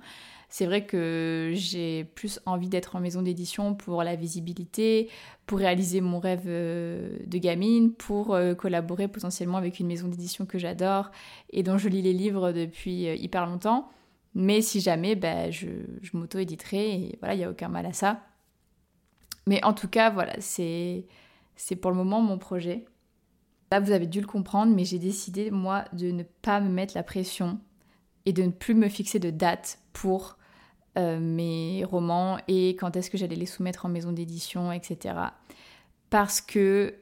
C'est 0.48 0.66
vrai 0.66 0.84
que 0.84 1.52
j'ai 1.54 2.04
plus 2.04 2.40
envie 2.44 2.68
d'être 2.68 2.96
en 2.96 3.00
maison 3.00 3.22
d'édition 3.22 3.74
pour 3.74 4.02
la 4.02 4.16
visibilité, 4.16 5.08
pour 5.46 5.58
réaliser 5.58 6.00
mon 6.00 6.18
rêve 6.18 6.42
euh, 6.46 7.16
de 7.24 7.38
gamine, 7.38 7.92
pour 7.92 8.34
euh, 8.34 8.54
collaborer 8.54 9.06
potentiellement 9.06 9.58
avec 9.58 9.78
une 9.78 9.86
maison 9.86 10.08
d'édition 10.08 10.46
que 10.46 10.58
j'adore 10.58 11.12
et 11.50 11.62
dont 11.62 11.78
je 11.78 11.88
lis 11.88 12.02
les 12.02 12.12
livres 12.12 12.50
depuis 12.50 13.06
euh, 13.06 13.14
hyper 13.14 13.46
longtemps. 13.46 13.88
Mais 14.34 14.60
si 14.60 14.80
jamais, 14.80 15.14
ben, 15.14 15.52
je, 15.52 15.68
je 16.02 16.16
m'auto-éditerai 16.16 16.94
et 16.94 17.18
voilà, 17.20 17.34
il 17.34 17.38
n'y 17.38 17.44
a 17.44 17.50
aucun 17.50 17.68
mal 17.68 17.86
à 17.86 17.92
ça. 17.92 18.20
Mais 19.46 19.62
en 19.64 19.72
tout 19.72 19.88
cas, 19.88 20.10
voilà, 20.10 20.34
c'est, 20.40 21.06
c'est 21.54 21.76
pour 21.76 21.92
le 21.92 21.96
moment 21.96 22.20
mon 22.20 22.38
projet. 22.38 22.86
Là, 23.72 23.78
vous 23.78 23.92
avez 23.92 24.06
dû 24.06 24.20
le 24.20 24.26
comprendre, 24.26 24.74
mais 24.74 24.84
j'ai 24.84 24.98
décidé, 24.98 25.50
moi, 25.50 25.84
de 25.92 26.10
ne 26.10 26.24
pas 26.42 26.60
me 26.60 26.68
mettre 26.68 26.94
la 26.96 27.04
pression 27.04 27.60
et 28.26 28.32
de 28.32 28.42
ne 28.42 28.50
plus 28.50 28.74
me 28.74 28.88
fixer 28.88 29.18
de 29.20 29.30
date 29.30 29.78
pour 29.92 30.38
euh, 30.98 31.20
mes 31.20 31.84
romans 31.84 32.38
et 32.48 32.70
quand 32.70 32.96
est-ce 32.96 33.10
que 33.10 33.16
j'allais 33.16 33.36
les 33.36 33.46
soumettre 33.46 33.86
en 33.86 33.88
maison 33.88 34.10
d'édition, 34.10 34.72
etc. 34.72 35.14
Parce 36.10 36.40
que 36.40 36.96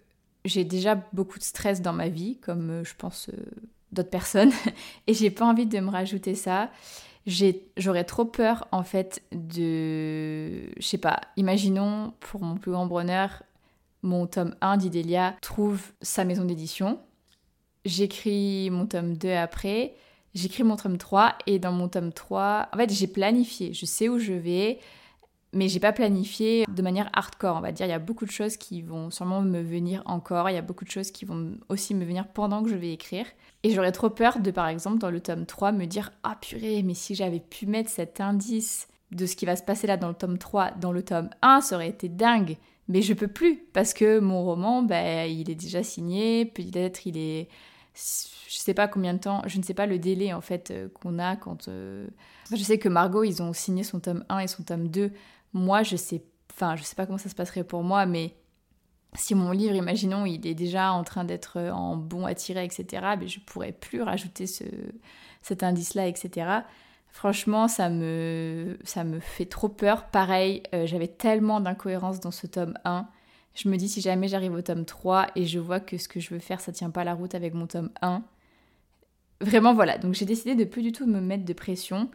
j'ai 0.44 0.64
déjà 0.64 0.96
beaucoup 1.14 1.38
de 1.38 1.44
stress 1.44 1.80
dans 1.80 1.94
ma 1.94 2.08
vie, 2.08 2.36
comme 2.36 2.70
euh, 2.70 2.84
je 2.84 2.94
pense 2.96 3.30
euh, 3.30 3.36
d'autres 3.92 4.10
personnes, 4.10 4.52
et 5.06 5.14
j'ai 5.14 5.30
pas 5.30 5.46
envie 5.46 5.66
de 5.66 5.80
me 5.80 5.88
rajouter 5.88 6.34
ça. 6.34 6.70
J'aurais 7.76 8.04
trop 8.04 8.24
peur 8.26 8.68
en 8.72 8.82
fait 8.82 9.22
de. 9.32 10.68
Je 10.78 10.86
sais 10.86 10.98
pas, 10.98 11.20
imaginons 11.36 12.12
pour 12.20 12.42
mon 12.42 12.56
plus 12.56 12.72
grand 12.72 12.86
bonheur, 12.86 13.42
mon 14.08 14.26
tome 14.26 14.54
1 14.60 14.78
d'Idélia 14.78 15.36
trouve 15.40 15.80
sa 16.02 16.24
maison 16.24 16.44
d'édition. 16.44 16.98
J'écris 17.84 18.70
mon 18.70 18.86
tome 18.86 19.16
2 19.16 19.30
après 19.30 19.94
j'écris 20.34 20.62
mon 20.62 20.76
tome 20.76 20.98
3 20.98 21.34
et 21.46 21.58
dans 21.58 21.72
mon 21.72 21.88
tome 21.88 22.12
3, 22.12 22.68
en 22.72 22.76
fait, 22.76 22.92
j'ai 22.92 23.06
planifié, 23.06 23.72
je 23.72 23.86
sais 23.86 24.08
où 24.08 24.18
je 24.18 24.32
vais, 24.32 24.78
mais 25.52 25.68
j'ai 25.68 25.80
pas 25.80 25.92
planifié 25.92 26.64
de 26.68 26.82
manière 26.82 27.08
hardcore, 27.12 27.56
on 27.56 27.60
va 27.60 27.72
dire. 27.72 27.86
Il 27.86 27.90
y 27.90 27.94
a 27.94 27.98
beaucoup 27.98 28.26
de 28.26 28.30
choses 28.30 28.56
qui 28.56 28.82
vont 28.82 29.10
sûrement 29.10 29.40
me 29.40 29.60
venir 29.60 30.02
encore, 30.06 30.50
il 30.50 30.54
y 30.54 30.58
a 30.58 30.62
beaucoup 30.62 30.84
de 30.84 30.90
choses 30.90 31.10
qui 31.10 31.24
vont 31.24 31.52
aussi 31.68 31.94
me 31.94 32.04
venir 32.04 32.28
pendant 32.28 32.62
que 32.62 32.70
je 32.70 32.76
vais 32.76 32.92
écrire. 32.92 33.26
Et 33.62 33.70
j'aurais 33.70 33.92
trop 33.92 34.10
peur 34.10 34.40
de, 34.40 34.50
par 34.50 34.68
exemple, 34.68 34.98
dans 34.98 35.10
le 35.10 35.20
tome 35.20 35.46
3, 35.46 35.72
me 35.72 35.86
dire 35.86 36.12
Ah 36.22 36.36
purée, 36.40 36.82
mais 36.82 36.94
si 36.94 37.14
j'avais 37.14 37.40
pu 37.40 37.66
mettre 37.66 37.90
cet 37.90 38.20
indice 38.20 38.88
de 39.10 39.24
ce 39.24 39.36
qui 39.36 39.46
va 39.46 39.56
se 39.56 39.62
passer 39.62 39.86
là 39.86 39.96
dans 39.96 40.08
le 40.08 40.14
tome 40.14 40.38
3, 40.38 40.72
dans 40.72 40.92
le 40.92 41.02
tome 41.02 41.30
1, 41.42 41.62
ça 41.62 41.76
aurait 41.76 41.88
été 41.88 42.08
dingue. 42.08 42.56
Mais 42.88 43.02
je 43.02 43.12
peux 43.12 43.28
plus, 43.28 43.58
parce 43.72 43.92
que 43.92 44.18
mon 44.18 44.42
roman, 44.42 44.82
ben, 44.82 45.30
il 45.30 45.50
est 45.50 45.54
déjà 45.54 45.82
signé, 45.82 46.46
peut-être 46.46 47.06
il 47.06 47.18
est 47.18 47.48
je 48.48 48.56
sais 48.56 48.74
pas 48.74 48.88
combien 48.88 49.14
de 49.14 49.18
temps, 49.18 49.42
je 49.46 49.58
ne 49.58 49.62
sais 49.62 49.74
pas 49.74 49.86
le 49.86 49.98
délai 49.98 50.32
en 50.32 50.40
fait 50.40 50.70
euh, 50.70 50.88
qu'on 50.88 51.18
a 51.18 51.36
quand. 51.36 51.68
Euh, 51.68 52.06
je 52.50 52.62
sais 52.62 52.78
que 52.78 52.88
Margot, 52.88 53.24
ils 53.24 53.42
ont 53.42 53.52
signé 53.52 53.82
son 53.82 54.00
tome 54.00 54.24
1 54.28 54.38
et 54.40 54.46
son 54.46 54.62
tome 54.62 54.88
2. 54.88 55.12
Moi, 55.52 55.82
je 55.82 55.96
sais, 55.96 56.22
enfin, 56.52 56.76
je 56.76 56.82
sais 56.82 56.94
pas 56.94 57.06
comment 57.06 57.18
ça 57.18 57.28
se 57.28 57.34
passerait 57.34 57.64
pour 57.64 57.82
moi, 57.82 58.06
mais 58.06 58.34
si 59.14 59.34
mon 59.34 59.50
livre, 59.50 59.74
imaginons, 59.74 60.26
il 60.26 60.46
est 60.46 60.54
déjà 60.54 60.92
en 60.92 61.02
train 61.02 61.24
d'être 61.24 61.58
euh, 61.58 61.70
en 61.70 61.96
bon 61.96 62.24
à 62.24 62.34
tirer, 62.34 62.64
etc., 62.64 62.86
mais 63.18 63.26
je 63.26 63.40
pourrais 63.40 63.72
plus 63.72 64.02
rajouter 64.02 64.46
ce, 64.46 64.64
cet 65.42 65.62
indice-là, 65.62 66.06
etc. 66.06 66.60
Franchement, 67.10 67.68
ça 67.68 67.90
me, 67.90 68.78
ça 68.84 69.04
me 69.04 69.18
fait 69.18 69.46
trop 69.46 69.68
peur. 69.68 70.06
Pareil, 70.06 70.62
j'avais 70.84 71.08
tellement 71.08 71.60
d'incohérences 71.60 72.20
dans 72.20 72.30
ce 72.30 72.46
tome 72.46 72.74
1 72.84 73.08
je 73.58 73.68
me 73.68 73.76
dis 73.76 73.88
si 73.88 74.00
jamais 74.00 74.28
j'arrive 74.28 74.52
au 74.52 74.62
tome 74.62 74.84
3 74.84 75.28
et 75.34 75.44
je 75.44 75.58
vois 75.58 75.80
que 75.80 75.98
ce 75.98 76.06
que 76.06 76.20
je 76.20 76.30
veux 76.30 76.38
faire 76.38 76.60
ça 76.60 76.70
tient 76.70 76.90
pas 76.90 77.02
la 77.02 77.14
route 77.14 77.34
avec 77.34 77.54
mon 77.54 77.66
tome 77.66 77.90
1. 78.02 78.22
Vraiment 79.40 79.74
voilà, 79.74 79.98
donc 79.98 80.14
j'ai 80.14 80.24
décidé 80.24 80.54
de 80.54 80.64
plus 80.64 80.82
du 80.82 80.92
tout 80.92 81.06
me 81.06 81.20
mettre 81.20 81.44
de 81.44 81.52
pression. 81.52 82.08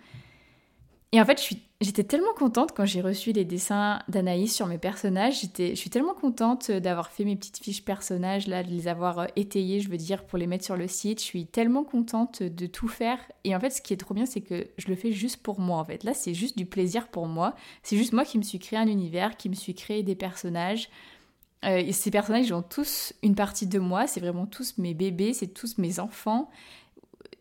Et 1.12 1.22
en 1.22 1.26
fait, 1.26 1.40
j'étais 1.84 2.04
tellement 2.04 2.34
contente 2.34 2.72
quand 2.76 2.86
j'ai 2.86 3.02
reçu 3.02 3.32
les 3.32 3.46
dessins 3.46 4.00
d'Anaïs 4.08 4.54
sur 4.54 4.68
mes 4.68 4.78
personnages. 4.78 5.42
Je 5.42 5.76
suis 5.76 5.90
tellement 5.90 6.14
contente 6.14 6.72
d'avoir 6.72 7.12
fait 7.12 7.26
mes 7.26 7.36
petites 7.36 7.58
fiches 7.58 7.84
personnages, 7.84 8.48
là, 8.48 8.64
de 8.64 8.70
les 8.70 8.88
avoir 8.88 9.20
euh, 9.20 9.26
étayées, 9.36 9.80
je 9.80 9.90
veux 9.90 9.98
dire, 9.98 10.26
pour 10.26 10.38
les 10.38 10.48
mettre 10.48 10.64
sur 10.64 10.78
le 10.78 10.88
site. 10.88 11.20
Je 11.20 11.26
suis 11.26 11.46
tellement 11.46 11.84
contente 11.84 12.42
de 12.42 12.66
tout 12.68 12.88
faire. 12.88 13.20
Et 13.44 13.56
en 13.56 13.60
fait, 13.60 13.70
ce 13.70 13.82
qui 13.82 13.94
est 13.94 13.98
trop 13.98 14.14
bien, 14.14 14.26
c'est 14.26 14.42
que 14.42 14.68
je 14.78 14.88
le 14.88 14.96
fais 14.96 15.12
juste 15.12 15.38
pour 15.44 15.60
moi, 15.60 15.78
en 15.78 15.86
fait. 15.86 16.04
Là, 16.04 16.14
c'est 16.14 16.34
juste 16.34 16.58
du 16.58 16.66
plaisir 16.66 17.08
pour 17.10 17.28
moi. 17.28 17.56
C'est 17.84 17.98
juste 17.98 18.14
moi 18.14 18.26
qui 18.26 18.38
me 18.38 18.44
suis 18.44 18.60
créé 18.60 18.80
un 18.80 18.88
univers, 18.88 19.38
qui 19.38 19.50
me 19.50 19.56
suis 19.56 19.76
créé 19.76 20.04
des 20.04 20.16
personnages. 20.16 20.90
Euh, 21.66 21.92
ces 21.92 22.12
personnages 22.12 22.52
ont 22.52 22.62
tous 22.62 23.14
une 23.24 23.36
partie 23.36 23.68
de 23.68 23.80
moi, 23.80 24.08
c'est 24.08 24.20
vraiment 24.20 24.46
tous 24.46 24.78
mes 24.78 24.94
bébés, 24.94 25.34
c'est 25.34 25.48
tous 25.48 25.78
mes 25.78 26.00
enfants. 26.00 26.50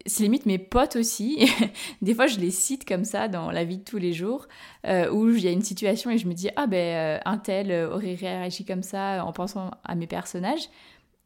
C'est 0.06 0.24
limite 0.24 0.46
mes 0.46 0.58
potes 0.58 0.96
aussi. 0.96 1.48
Des 2.02 2.14
fois, 2.14 2.26
je 2.26 2.38
les 2.40 2.50
cite 2.50 2.86
comme 2.86 3.04
ça 3.04 3.28
dans 3.28 3.50
la 3.50 3.64
vie 3.64 3.78
de 3.78 3.84
tous 3.84 3.98
les 3.98 4.12
jours, 4.12 4.48
euh, 4.86 5.10
où 5.10 5.28
il 5.28 5.42
y 5.42 5.48
a 5.48 5.52
une 5.52 5.62
situation 5.62 6.10
et 6.10 6.18
je 6.18 6.26
me 6.26 6.34
dis 6.34 6.48
ah 6.56 6.66
ben 6.66 6.76
euh, 6.76 7.20
un 7.24 7.38
tel 7.38 7.72
aurait 7.86 8.14
réagi 8.14 8.64
comme 8.64 8.82
ça 8.82 9.24
en 9.24 9.32
pensant 9.32 9.70
à 9.84 9.94
mes 9.94 10.06
personnages. 10.06 10.68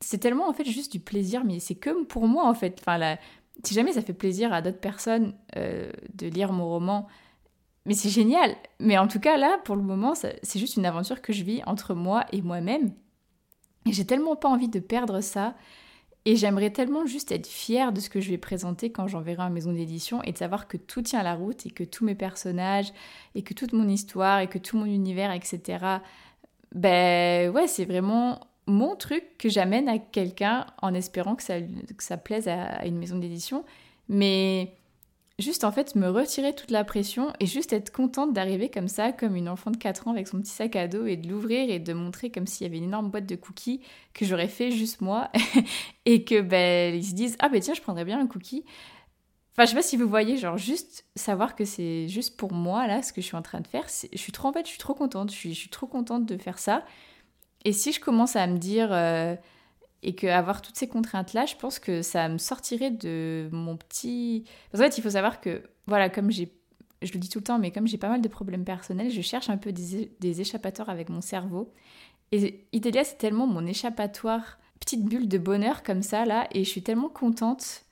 C'est 0.01 0.19
tellement 0.19 0.49
en 0.49 0.53
fait 0.53 0.67
juste 0.67 0.93
du 0.93 1.01
plaisir, 1.01 1.45
mais 1.45 1.59
c'est 1.59 1.75
comme 1.75 2.07
pour 2.07 2.29
moi 2.29 2.47
en 2.47 2.55
fait. 2.55 2.79
Enfin, 2.81 3.17
si 3.65 3.73
jamais 3.73 3.93
ça 3.93 4.03
fait 4.03 4.13
plaisir 4.13 4.53
à 4.53 4.61
d'autres 4.61 4.81
personnes 4.81 5.33
de 5.55 6.27
lire 6.27 6.53
mon 6.53 6.69
roman, 6.69 7.09
mais 7.87 7.95
c'est 7.95 8.11
génial. 8.11 8.57
Mais 8.81 8.99
en 8.99 9.07
tout 9.07 9.21
cas, 9.21 9.39
là, 9.39 9.59
pour 9.65 9.77
le 9.77 9.83
moment, 9.83 10.15
c'est 10.15 10.59
juste 10.59 10.77
une 10.77 10.85
aventure 10.85 11.23
que 11.23 11.33
je 11.33 11.45
vis 11.45 11.63
entre 11.67 11.95
moi 11.95 12.27
et 12.33 12.43
moi-même. 12.43 12.93
Et 13.87 13.93
j'ai 13.93 14.05
tellement 14.05 14.35
pas 14.35 14.49
envie 14.49 14.69
de 14.69 14.81
perdre 14.81 15.21
ça. 15.21 15.55
Et 16.29 16.35
j'aimerais 16.35 16.71
tellement 16.71 17.07
juste 17.07 17.31
être 17.31 17.47
fière 17.47 17.93
de 17.93 18.01
ce 18.01 18.11
que 18.11 18.21
je 18.21 18.31
vais 18.31 18.37
présenter 18.37 18.91
quand 18.91 19.07
j'enverrai 19.07 19.45
en 19.45 19.51
maison 19.51 19.73
d'édition 19.73 20.25
et 20.25 20.33
de 20.33 20.39
savoir 20.39 20.67
que 20.67 20.77
tout 20.77 21.01
tient 21.01 21.23
la 21.23 21.37
route 21.37 21.67
et 21.67 21.71
que 21.71 21.85
tous 21.85 22.05
mes 22.05 22.17
personnages 22.17 22.93
et 23.37 23.43
que 23.43 23.55
toute 23.55 23.73
mon 23.73 23.89
histoire 23.89 24.41
et 24.41 24.49
que 24.49 24.59
tout 24.59 24.77
mon 24.77 24.87
univers, 24.87 25.31
etc. 25.31 26.01
Ben 26.75 27.49
ouais, 27.51 27.69
c'est 27.69 27.85
vraiment 27.85 28.41
mon 28.67 28.97
truc 28.97 29.23
que 29.39 29.49
j'amène 29.49 29.89
à 29.89 29.99
quelqu'un 29.99 30.67
en 30.83 30.95
espérant 30.95 31.37
que 31.37 31.45
ça, 31.45 31.61
que 31.61 32.03
ça 32.03 32.17
plaise 32.17 32.49
à 32.49 32.85
une 32.87 32.99
maison 32.99 33.19
d'édition. 33.19 33.65
Mais 34.09 34.73
juste 35.39 35.65
en 35.65 35.73
fait 35.73 35.95
me 35.97 36.09
retirer 36.09 36.55
toute 36.55 36.71
la 36.71 36.83
pression 36.83 37.33
et 37.41 37.47
juste 37.47 37.73
être 37.73 37.93
contente 37.93 38.33
d'arriver 38.33 38.71
comme 38.71 38.89
ça, 38.89 39.13
comme 39.13 39.37
une 39.37 39.49
enfant 39.49 39.71
de 39.71 39.77
4 39.77 40.09
ans 40.09 40.13
avec 40.13 40.29
son 40.29 40.39
petit 40.41 40.51
sac 40.51 40.77
à 40.77 40.89
dos 40.89 41.05
et 41.07 41.17
de 41.17 41.29
l'ouvrir 41.29 41.69
et 41.69 41.79
de 41.79 41.93
montrer 41.93 42.31
comme 42.31 42.47
s'il 42.47 42.67
y 42.67 42.71
avait 42.71 42.79
une 42.79 42.85
énorme 42.85 43.11
boîte 43.11 43.27
de 43.27 43.37
cookies 43.37 43.83
que 44.15 44.25
j'aurais 44.25 44.49
fait 44.49 44.71
juste 44.71 45.03
moi 45.03 45.31
et 46.07 46.25
que 46.25 46.41
ben 46.41 46.95
ils 46.95 47.05
se 47.05 47.15
disent 47.15 47.37
ah 47.39 47.51
ben 47.51 47.61
tiens 47.61 47.75
je 47.75 47.83
prendrais 47.83 48.05
bien 48.07 48.19
un 48.19 48.27
cookie. 48.27 48.65
Enfin 49.53 49.65
je 49.65 49.71
sais 49.71 49.77
pas 49.77 49.83
si 49.83 49.99
vous 49.99 50.09
voyez 50.09 50.39
genre 50.39 50.57
juste 50.57 51.05
savoir 51.17 51.55
que 51.55 51.67
c'est 51.67 52.09
juste 52.09 52.39
pour 52.39 52.53
moi 52.53 52.87
là 52.87 53.03
ce 53.03 53.13
que 53.13 53.21
je 53.21 53.27
suis 53.27 53.37
en 53.37 53.43
train 53.43 53.61
de 53.61 53.67
faire. 53.67 53.87
Je 54.13 54.19
suis 54.19 54.33
trop 54.33 54.49
en 54.49 54.53
fait 54.55 54.65
je 54.65 54.71
suis 54.71 54.79
trop 54.79 54.95
contente, 54.95 55.31
je 55.31 55.37
suis, 55.37 55.55
je 55.55 55.59
suis 55.59 55.71
trop 55.71 55.87
contente 55.87 56.25
de 56.25 56.39
faire 56.39 56.59
ça. 56.59 56.83
Et 57.67 57.73
si 57.73 57.93
je 57.93 58.01
commence 58.01 58.37
à 58.37 58.47
me 58.47 58.57
dire 58.57 58.89
euh, 58.93 59.35
et 60.03 60.15
qu'avoir 60.15 60.63
toutes 60.63 60.77
ces 60.77 60.89
contraintes-là, 60.89 61.47
je 61.47 61.57
pense 61.57 61.79
que 61.79 62.03
ça 62.03 62.29
me 62.29 62.39
sortirait 62.39 62.91
de 62.91 63.49
mon 63.53 63.77
petit... 63.77 64.45
En 64.75 64.79
fait, 64.79 64.99
il 64.99 65.03
faut 65.03 65.11
savoir 65.11 65.41
que, 65.41 65.63
voilà, 65.87 66.09
comme 66.09 66.31
j'ai... 66.31 66.53
Je 67.03 67.13
le 67.13 67.19
dis 67.19 67.29
tout 67.29 67.41
le 67.41 67.45
temps, 67.45 67.59
mais 67.59 67.73
comme 67.73 67.87
j'ai 67.87 67.99
pas 67.99 68.09
mal 68.09 68.23
de 68.23 68.29
problèmes 68.29 68.65
personnels, 68.65 69.11
je 69.11 69.21
cherche 69.21 69.51
un 69.51 69.59
peu 69.59 69.71
des, 69.73 70.41
échappatoires 70.41 70.89
avec 70.89 71.09
mon 71.09 71.21
cerveau. 71.21 71.73
Et 72.33 72.67
Italia, 72.73 73.05
c'est 73.05 73.19
tellement 73.19 73.47
mon 73.47 73.67
échappatoire, 73.67 74.59
petite 74.81 75.05
bulle 75.05 75.29
de 75.29 75.39
bonheur 75.39 75.83
comme 75.83 76.03
ça, 76.03 76.25
là, 76.25 76.49
et 76.53 76.65
je 76.65 76.69
suis 76.71 76.83
tellement 76.83 77.11
contente. 77.11 77.83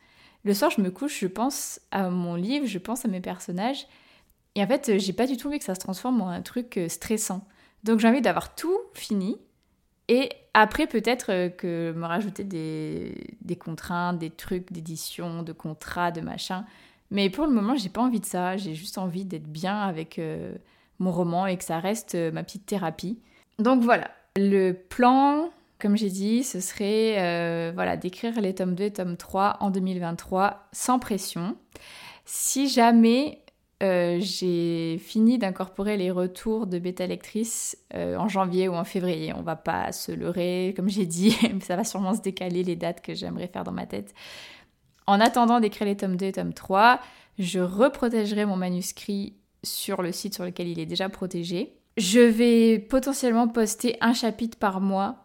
Le 0.45 0.55
soir, 0.55 0.71
je 0.71 0.81
me 0.81 0.91
couche, 0.91 1.21
je 1.21 1.27
pense 1.27 1.81
à 1.91 2.09
mon 2.09 2.35
livre, 2.35 2.67
je 2.67 2.79
pense 2.79 3.05
à 3.05 3.09
mes 3.09 3.21
personnages. 3.21 3.87
Et 4.55 4.63
en 4.63 4.67
fait, 4.67 4.99
j'ai 4.99 5.13
pas 5.13 5.27
du 5.27 5.37
tout 5.37 5.49
envie 5.49 5.59
que 5.59 5.65
ça 5.65 5.75
se 5.75 5.81
transforme 5.81 6.23
en 6.23 6.29
un 6.29 6.43
truc 6.43 6.77
euh, 6.79 6.89
stressant. 6.89 7.47
Donc 7.83 8.01
j'ai 8.01 8.09
envie 8.09 8.23
d'avoir 8.23 8.55
tout 8.55 8.79
fini, 8.95 9.37
et 10.09 10.31
après, 10.53 10.87
peut-être 10.87 11.31
euh, 11.31 11.49
que 11.49 11.93
me 11.97 12.07
rajouter 12.07 12.45
des, 12.45 13.57
contraintes, 13.57 14.19
des 14.19 14.31
trucs 14.31 14.73
d'édition, 14.73 15.43
de 15.43 15.53
contrats, 15.53 16.11
de 16.11 16.21
machin. 16.21 16.65
Mais 17.11 17.31
pour 17.31 17.47
le 17.47 17.53
moment, 17.53 17.75
j'ai 17.75 17.89
pas 17.89 18.03
envie 18.03 18.21
de 18.21 18.27
ça. 18.27 18.57
J'ai 18.57 18.75
juste 18.75 18.99
envie 18.99 19.25
d'être 19.25 19.49
bien 19.49 19.81
avec 19.81 20.19
euh, 20.19 20.55
mon 20.99 21.11
roman 21.11 21.47
et 21.47 21.57
que 21.57 21.65
ça 21.65 21.79
reste 21.79 22.15
euh, 22.15 22.31
ma 22.31 22.43
petite 22.43 22.67
thérapie. 22.67 23.19
Donc 23.59 23.83
voilà. 23.83 24.11
Le 24.37 24.73
plan, 24.73 25.51
comme 25.79 25.97
j'ai 25.97 26.11
dit, 26.11 26.43
ce 26.43 26.61
serait 26.61 27.73
voilà, 27.73 27.97
d'écrire 27.97 28.41
les 28.41 28.53
tomes 28.53 28.75
2 28.75 28.85
et 28.85 28.93
tome 28.93 29.17
3 29.17 29.59
en 29.61 29.71
2023 29.71 30.69
sans 30.73 30.99
pression. 30.99 31.57
Si 32.25 32.69
jamais 32.69 33.44
euh, 33.83 34.19
j'ai 34.21 34.99
fini 34.99 35.39
d'incorporer 35.39 35.97
les 35.97 36.11
retours 36.11 36.67
de 36.67 36.79
bêta 36.79 37.07
lectrice 37.07 37.77
euh, 37.95 38.17
en 38.17 38.29
janvier 38.29 38.69
ou 38.69 38.75
en 38.75 38.85
février. 38.85 39.33
On 39.35 39.43
va 39.43 39.57
pas 39.57 39.93
se 39.93 40.13
leurrer, 40.13 40.75
comme 40.77 40.89
j'ai 40.89 41.07
dit, 41.07 41.37
ça 41.61 41.77
va 41.77 41.85
sûrement 41.85 42.15
se 42.15 42.23
décaler 42.23 42.63
les 42.63 42.77
dates 42.77 43.01
que 43.01 43.15
j'aimerais 43.15 43.49
faire 43.49 43.65
dans 43.65 43.73
ma 43.73 43.87
tête. 43.87 44.15
En 45.07 45.21
attendant 45.21 45.61
d'écrire 45.61 45.87
les 45.87 45.97
tomes 45.97 46.17
2 46.17 46.27
et 46.27 46.33
tome 46.33 46.55
3, 46.55 47.01
je 47.39 47.61
reprotégerai 47.61 48.47
mon 48.47 48.57
manuscrit 48.57 49.35
sur 49.63 50.03
le 50.03 50.13
site 50.13 50.35
sur 50.35 50.45
lequel 50.45 50.69
il 50.69 50.79
est 50.79 50.87
déjà 50.87 51.09
protégé. 51.09 51.77
Je 51.97 52.21
vais 52.21 52.79
potentiellement 52.79 53.49
poster 53.49 53.97
un 54.01 54.13
chapitre 54.13 54.59
par 54.59 54.81
mois 54.81 55.24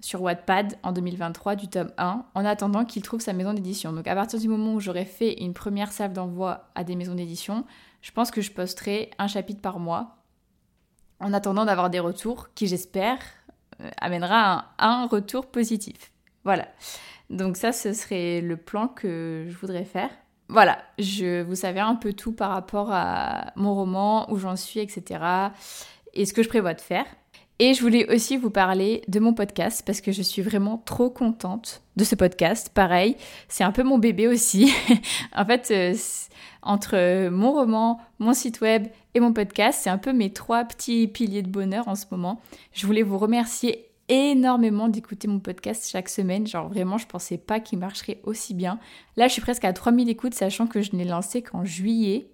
sur 0.00 0.22
Wattpad 0.22 0.78
en 0.82 0.92
2023 0.92 1.56
du 1.56 1.68
tome 1.68 1.92
1 1.98 2.24
en 2.34 2.44
attendant 2.44 2.84
qu'il 2.84 3.02
trouve 3.02 3.20
sa 3.20 3.32
maison 3.32 3.54
d'édition. 3.54 3.92
Donc 3.92 4.06
à 4.06 4.14
partir 4.14 4.38
du 4.38 4.48
moment 4.48 4.74
où 4.74 4.80
j'aurai 4.80 5.04
fait 5.04 5.42
une 5.42 5.54
première 5.54 5.92
salve 5.92 6.12
d'envoi 6.12 6.68
à 6.74 6.84
des 6.84 6.96
maisons 6.96 7.14
d'édition, 7.14 7.64
je 8.02 8.12
pense 8.12 8.30
que 8.30 8.40
je 8.40 8.52
posterai 8.52 9.10
un 9.18 9.26
chapitre 9.26 9.60
par 9.60 9.78
mois 9.78 10.16
en 11.20 11.32
attendant 11.32 11.64
d'avoir 11.64 11.90
des 11.90 12.00
retours 12.00 12.52
qui 12.54 12.66
j'espère 12.66 13.18
euh, 13.80 13.90
amènera 14.00 14.66
un, 14.78 15.06
retour 15.06 15.46
positif. 15.46 16.12
Voilà. 16.44 16.68
Donc 17.30 17.56
ça 17.56 17.72
ce 17.72 17.92
serait 17.92 18.40
le 18.40 18.56
plan 18.56 18.88
que 18.88 19.46
je 19.48 19.56
voudrais 19.56 19.84
faire. 19.84 20.10
Voilà, 20.48 20.78
je 20.98 21.42
vous 21.42 21.56
savez 21.56 21.80
un 21.80 21.96
peu 21.96 22.12
tout 22.12 22.32
par 22.32 22.50
rapport 22.50 22.92
à 22.92 23.52
mon 23.56 23.74
roman, 23.74 24.30
où 24.30 24.38
j'en 24.38 24.54
suis, 24.54 24.78
etc. 24.78 25.20
Et 26.12 26.24
ce 26.24 26.32
que 26.32 26.44
je 26.44 26.48
prévois 26.48 26.74
de 26.74 26.80
faire. 26.80 27.04
Et 27.58 27.72
je 27.72 27.80
voulais 27.80 28.12
aussi 28.12 28.36
vous 28.36 28.50
parler 28.50 29.02
de 29.08 29.18
mon 29.18 29.32
podcast 29.32 29.82
parce 29.86 30.02
que 30.02 30.12
je 30.12 30.20
suis 30.20 30.42
vraiment 30.42 30.82
trop 30.84 31.08
contente 31.08 31.82
de 31.96 32.04
ce 32.04 32.14
podcast. 32.14 32.70
Pareil, 32.74 33.16
c'est 33.48 33.64
un 33.64 33.72
peu 33.72 33.82
mon 33.82 33.96
bébé 33.96 34.28
aussi. 34.28 34.70
en 35.34 35.46
fait, 35.46 35.70
euh, 35.70 35.94
entre 36.60 37.30
mon 37.30 37.52
roman, 37.52 37.98
mon 38.18 38.34
site 38.34 38.60
web 38.60 38.88
et 39.14 39.20
mon 39.20 39.32
podcast, 39.32 39.80
c'est 39.82 39.88
un 39.88 39.96
peu 39.96 40.12
mes 40.12 40.34
trois 40.34 40.64
petits 40.64 41.08
piliers 41.08 41.40
de 41.40 41.48
bonheur 41.48 41.88
en 41.88 41.94
ce 41.94 42.04
moment. 42.10 42.42
Je 42.74 42.86
voulais 42.86 43.02
vous 43.02 43.16
remercier 43.16 43.86
énormément 44.10 44.88
d'écouter 44.88 45.26
mon 45.26 45.40
podcast 45.40 45.88
chaque 45.90 46.10
semaine. 46.10 46.46
Genre 46.46 46.68
vraiment, 46.68 46.98
je 46.98 47.06
pensais 47.06 47.38
pas 47.38 47.60
qu'il 47.60 47.78
marcherait 47.78 48.20
aussi 48.24 48.52
bien. 48.52 48.78
Là, 49.16 49.28
je 49.28 49.32
suis 49.32 49.42
presque 49.42 49.64
à 49.64 49.72
3000 49.72 50.10
écoutes, 50.10 50.34
sachant 50.34 50.66
que 50.66 50.82
je 50.82 50.92
l'ai 50.92 51.06
lancé 51.06 51.40
qu'en 51.40 51.64
juillet 51.64 52.28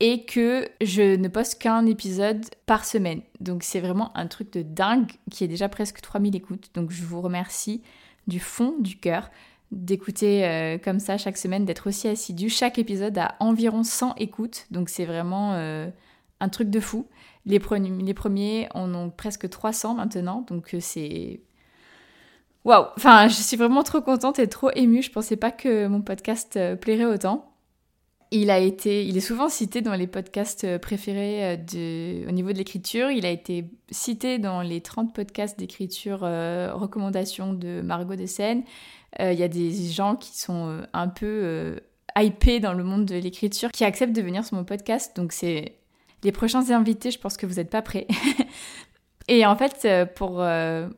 et 0.00 0.24
que 0.24 0.66
je 0.80 1.16
ne 1.16 1.28
poste 1.28 1.60
qu'un 1.60 1.86
épisode 1.86 2.44
par 2.66 2.84
semaine. 2.84 3.20
Donc 3.38 3.62
c'est 3.62 3.80
vraiment 3.80 4.16
un 4.16 4.26
truc 4.26 4.52
de 4.52 4.62
dingue 4.62 5.12
qui 5.30 5.44
est 5.44 5.48
déjà 5.48 5.68
presque 5.68 6.00
3000 6.00 6.34
écoutes. 6.34 6.70
Donc 6.74 6.90
je 6.90 7.04
vous 7.04 7.20
remercie 7.20 7.82
du 8.26 8.40
fond 8.40 8.74
du 8.78 8.96
cœur 8.96 9.30
d'écouter 9.70 10.44
euh, 10.46 10.78
comme 10.78 10.98
ça 10.98 11.16
chaque 11.16 11.36
semaine, 11.36 11.64
d'être 11.64 11.88
aussi 11.88 12.08
assidu. 12.08 12.48
Chaque 12.48 12.78
épisode 12.78 13.16
a 13.18 13.36
environ 13.40 13.84
100 13.84 14.14
écoutes, 14.16 14.66
donc 14.70 14.88
c'est 14.88 15.04
vraiment 15.04 15.52
euh, 15.54 15.88
un 16.40 16.48
truc 16.48 16.70
de 16.70 16.80
fou. 16.80 17.06
Les, 17.46 17.58
premiers 17.58 18.68
en 18.74 18.92
ont 18.94 19.10
presque 19.10 19.48
300 19.48 19.94
maintenant, 19.94 20.44
donc 20.48 20.74
euh, 20.74 20.78
c'est... 20.80 21.40
Waouh 22.64 22.86
Enfin, 22.96 23.28
je 23.28 23.34
suis 23.34 23.56
vraiment 23.56 23.82
trop 23.82 24.02
contente 24.02 24.38
et 24.38 24.46
trop 24.46 24.70
émue. 24.74 25.02
Je 25.02 25.10
pensais 25.10 25.36
pas 25.36 25.50
que 25.50 25.86
mon 25.86 26.02
podcast 26.02 26.58
plairait 26.80 27.06
autant. 27.06 27.49
Il 28.32 28.50
a 28.50 28.60
été, 28.60 29.04
il 29.04 29.16
est 29.16 29.20
souvent 29.20 29.48
cité 29.48 29.80
dans 29.80 29.94
les 29.94 30.06
podcasts 30.06 30.62
euh, 30.62 30.78
préférés 30.78 31.44
euh, 31.44 31.56
de, 31.56 32.28
au 32.28 32.30
niveau 32.30 32.52
de 32.52 32.58
l'écriture. 32.58 33.10
Il 33.10 33.26
a 33.26 33.30
été 33.30 33.64
cité 33.90 34.38
dans 34.38 34.62
les 34.62 34.80
30 34.80 35.12
podcasts 35.12 35.58
d'écriture 35.58 36.20
euh, 36.22 36.72
recommandations 36.72 37.52
de 37.52 37.80
Margot 37.80 38.14
de 38.14 38.26
Seine. 38.26 38.62
Il 39.18 39.32
y 39.32 39.42
a 39.42 39.48
des 39.48 39.72
gens 39.90 40.14
qui 40.14 40.38
sont 40.38 40.82
un 40.92 41.08
peu 41.08 41.80
hypés 42.16 42.60
dans 42.60 42.74
le 42.74 42.84
monde 42.84 43.06
de 43.06 43.16
l'écriture 43.16 43.72
qui 43.72 43.84
acceptent 43.84 44.14
de 44.14 44.22
venir 44.22 44.44
sur 44.44 44.56
mon 44.56 44.62
podcast. 44.62 45.16
Donc 45.16 45.32
c'est 45.32 45.74
les 46.22 46.30
prochains 46.30 46.70
invités, 46.70 47.10
je 47.10 47.18
pense 47.18 47.36
que 47.36 47.44
vous 47.44 47.54
n'êtes 47.54 47.70
pas 47.70 47.82
prêts. 47.82 48.06
Et 49.26 49.44
en 49.44 49.56
fait, 49.56 49.88
pour 50.14 50.44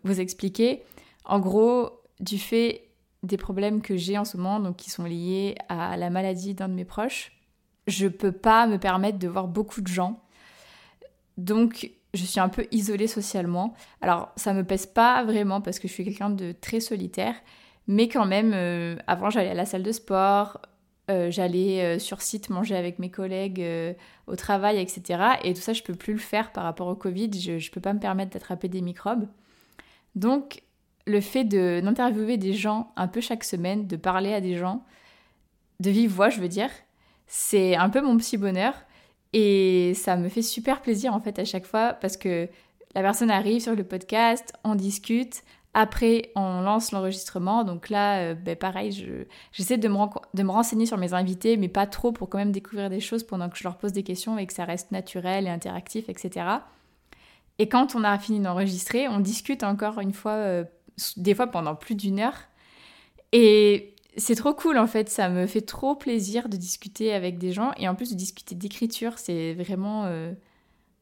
vous 0.04 0.20
expliquer, 0.20 0.82
en 1.24 1.40
gros, 1.40 2.02
du 2.20 2.36
fait 2.36 2.91
des 3.22 3.36
problèmes 3.36 3.82
que 3.82 3.96
j'ai 3.96 4.18
en 4.18 4.24
ce 4.24 4.36
moment, 4.36 4.60
donc 4.60 4.76
qui 4.76 4.90
sont 4.90 5.04
liés 5.04 5.54
à 5.68 5.96
la 5.96 6.10
maladie 6.10 6.54
d'un 6.54 6.68
de 6.68 6.74
mes 6.74 6.84
proches, 6.84 7.32
je 7.86 8.08
peux 8.08 8.32
pas 8.32 8.66
me 8.66 8.78
permettre 8.78 9.18
de 9.18 9.28
voir 9.28 9.48
beaucoup 9.48 9.80
de 9.80 9.88
gens. 9.88 10.20
Donc 11.36 11.90
je 12.14 12.24
suis 12.24 12.40
un 12.40 12.48
peu 12.48 12.66
isolée 12.70 13.06
socialement. 13.06 13.74
Alors 14.00 14.32
ça 14.36 14.52
me 14.52 14.64
pèse 14.64 14.86
pas 14.86 15.24
vraiment 15.24 15.60
parce 15.60 15.78
que 15.78 15.88
je 15.88 15.92
suis 15.92 16.04
quelqu'un 16.04 16.30
de 16.30 16.52
très 16.52 16.80
solitaire, 16.80 17.34
mais 17.86 18.08
quand 18.08 18.26
même, 18.26 18.52
euh, 18.54 18.96
avant 19.06 19.30
j'allais 19.30 19.50
à 19.50 19.54
la 19.54 19.66
salle 19.66 19.82
de 19.82 19.92
sport, 19.92 20.60
euh, 21.10 21.30
j'allais 21.30 21.82
euh, 21.82 21.98
sur 21.98 22.22
site 22.22 22.48
manger 22.50 22.76
avec 22.76 22.98
mes 22.98 23.10
collègues 23.10 23.64
au 24.26 24.36
travail, 24.36 24.78
etc. 24.78 25.24
Et 25.44 25.54
tout 25.54 25.60
ça, 25.60 25.72
je 25.72 25.82
peux 25.82 25.94
plus 25.94 26.12
le 26.12 26.18
faire 26.18 26.52
par 26.52 26.64
rapport 26.64 26.88
au 26.88 26.94
Covid. 26.94 27.30
Je, 27.32 27.58
je 27.58 27.70
peux 27.70 27.80
pas 27.80 27.92
me 27.92 28.00
permettre 28.00 28.32
d'attraper 28.32 28.68
des 28.68 28.82
microbes. 28.82 29.26
Donc 30.14 30.62
le 31.06 31.20
fait 31.20 31.44
d'interviewer 31.44 32.36
des 32.36 32.52
gens 32.52 32.92
un 32.96 33.08
peu 33.08 33.20
chaque 33.20 33.44
semaine, 33.44 33.86
de 33.86 33.96
parler 33.96 34.32
à 34.32 34.40
des 34.40 34.56
gens, 34.56 34.84
de 35.80 35.90
vive 35.90 36.12
voix, 36.12 36.30
je 36.30 36.40
veux 36.40 36.48
dire, 36.48 36.70
c'est 37.26 37.76
un 37.76 37.90
peu 37.90 38.00
mon 38.00 38.16
petit 38.16 38.36
bonheur. 38.36 38.74
Et 39.32 39.94
ça 39.94 40.16
me 40.16 40.28
fait 40.28 40.42
super 40.42 40.82
plaisir 40.82 41.14
en 41.14 41.20
fait 41.20 41.38
à 41.38 41.44
chaque 41.44 41.64
fois 41.64 41.94
parce 41.94 42.18
que 42.18 42.48
la 42.94 43.00
personne 43.00 43.30
arrive 43.30 43.62
sur 43.62 43.74
le 43.74 43.84
podcast, 43.84 44.52
on 44.64 44.74
discute, 44.74 45.42
après 45.72 46.30
on 46.36 46.60
lance 46.60 46.92
l'enregistrement. 46.92 47.64
Donc 47.64 47.88
là, 47.88 48.18
euh, 48.18 48.34
ben 48.34 48.56
pareil, 48.56 49.26
j'essaie 49.52 49.78
de, 49.78 49.88
me 49.88 49.96
de 50.34 50.42
me 50.42 50.50
renseigner 50.50 50.84
sur 50.84 50.98
mes 50.98 51.14
invités, 51.14 51.56
mais 51.56 51.68
pas 51.68 51.86
trop 51.86 52.12
pour 52.12 52.28
quand 52.28 52.38
même 52.38 52.52
découvrir 52.52 52.90
des 52.90 53.00
choses 53.00 53.24
pendant 53.24 53.48
que 53.48 53.56
je 53.56 53.64
leur 53.64 53.78
pose 53.78 53.92
des 53.92 54.02
questions 54.02 54.36
et 54.36 54.46
que 54.46 54.52
ça 54.52 54.66
reste 54.66 54.90
naturel 54.90 55.46
et 55.46 55.50
interactif, 55.50 56.10
etc. 56.10 56.46
Et 57.58 57.68
quand 57.68 57.94
on 57.94 58.04
a 58.04 58.18
fini 58.18 58.40
d'enregistrer, 58.40 59.08
on 59.08 59.20
discute 59.20 59.62
encore 59.62 60.00
une 60.00 60.12
fois 60.12 60.32
euh, 60.32 60.64
des 61.16 61.34
fois 61.34 61.46
pendant 61.46 61.74
plus 61.74 61.94
d'une 61.94 62.20
heure. 62.20 62.48
Et 63.32 63.94
c'est 64.16 64.34
trop 64.34 64.54
cool 64.54 64.78
en 64.78 64.86
fait, 64.86 65.08
ça 65.08 65.28
me 65.28 65.46
fait 65.46 65.62
trop 65.62 65.94
plaisir 65.94 66.48
de 66.48 66.56
discuter 66.56 67.12
avec 67.12 67.38
des 67.38 67.52
gens 67.52 67.72
et 67.78 67.88
en 67.88 67.94
plus 67.94 68.10
de 68.10 68.16
discuter 68.16 68.54
d'écriture, 68.54 69.18
c'est 69.18 69.54
vraiment... 69.54 70.04
Euh, 70.04 70.32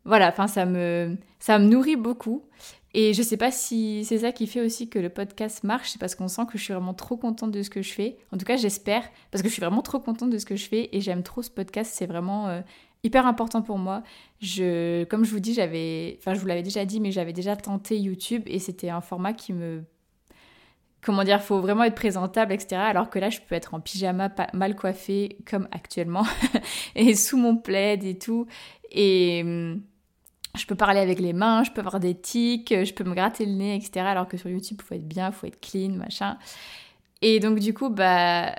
voilà, 0.04 0.28
enfin 0.28 0.46
ça 0.46 0.64
me, 0.64 1.16
ça 1.40 1.58
me 1.58 1.66
nourrit 1.66 1.96
beaucoup 1.96 2.42
Et 2.94 3.14
je 3.14 3.22
sais 3.22 3.36
pas 3.36 3.50
si 3.50 4.04
c'est 4.04 4.18
ça 4.18 4.32
qui 4.32 4.46
fait 4.46 4.60
aussi 4.60 4.88
que 4.88 4.98
le 4.98 5.10
podcast 5.10 5.62
marche, 5.62 5.90
c'est 5.90 5.98
parce 5.98 6.14
qu'on 6.14 6.28
sent 6.28 6.42
que 6.50 6.58
je 6.58 6.64
suis 6.64 6.72
vraiment 6.72 6.94
trop 6.94 7.16
contente 7.16 7.50
de 7.50 7.62
ce 7.62 7.70
que 7.70 7.82
je 7.82 7.92
fais. 7.92 8.18
En 8.32 8.38
tout 8.38 8.44
cas, 8.44 8.56
j'espère, 8.56 9.08
parce 9.30 9.42
que 9.42 9.48
je 9.48 9.52
suis 9.52 9.60
vraiment 9.60 9.82
trop 9.82 10.00
contente 10.00 10.30
de 10.30 10.38
ce 10.38 10.46
que 10.46 10.56
je 10.56 10.66
fais 10.66 10.88
et 10.92 11.00
j'aime 11.00 11.22
trop 11.22 11.42
ce 11.42 11.50
podcast. 11.50 11.92
C'est 11.94 12.06
vraiment 12.06 12.48
euh, 12.48 12.60
hyper 13.04 13.26
important 13.26 13.62
pour 13.62 13.78
moi. 13.78 14.02
Je, 14.40 15.04
comme 15.04 15.24
je 15.24 15.30
vous 15.30 15.40
dis, 15.40 15.54
j'avais, 15.54 16.16
enfin, 16.18 16.34
je 16.34 16.40
vous 16.40 16.46
l'avais 16.46 16.62
déjà 16.62 16.84
dit, 16.84 17.00
mais 17.00 17.12
j'avais 17.12 17.32
déjà 17.32 17.56
tenté 17.56 17.98
YouTube 17.98 18.42
et 18.46 18.58
c'était 18.58 18.90
un 18.90 19.00
format 19.00 19.32
qui 19.32 19.52
me 19.52 19.84
comment 21.02 21.24
dire, 21.24 21.42
faut 21.42 21.60
vraiment 21.60 21.84
être 21.84 21.94
présentable, 21.94 22.52
etc. 22.52 22.76
Alors 22.76 23.10
que 23.10 23.18
là, 23.18 23.30
je 23.30 23.40
peux 23.40 23.54
être 23.54 23.74
en 23.74 23.80
pyjama, 23.80 24.30
mal 24.52 24.76
coiffée, 24.76 25.38
comme 25.48 25.66
actuellement, 25.70 26.26
et 26.94 27.14
sous 27.14 27.38
mon 27.38 27.56
plaid 27.56 28.04
et 28.04 28.18
tout. 28.18 28.46
Et 28.90 29.42
hum, 29.42 29.82
je 30.56 30.66
peux 30.66 30.74
parler 30.74 31.00
avec 31.00 31.20
les 31.20 31.32
mains, 31.32 31.62
je 31.64 31.70
peux 31.70 31.80
avoir 31.80 32.00
des 32.00 32.14
tics, 32.14 32.68
je 32.70 32.92
peux 32.92 33.04
me 33.04 33.14
gratter 33.14 33.46
le 33.46 33.52
nez, 33.52 33.76
etc. 33.76 34.00
Alors 34.06 34.28
que 34.28 34.36
sur 34.36 34.50
YouTube, 34.50 34.80
faut 34.82 34.94
être 34.94 35.06
bien, 35.06 35.30
faut 35.32 35.46
être 35.46 35.60
clean, 35.60 35.90
machin. 35.90 36.36
Et 37.22 37.40
donc 37.40 37.58
du 37.60 37.74
coup, 37.74 37.90
bah 37.90 38.54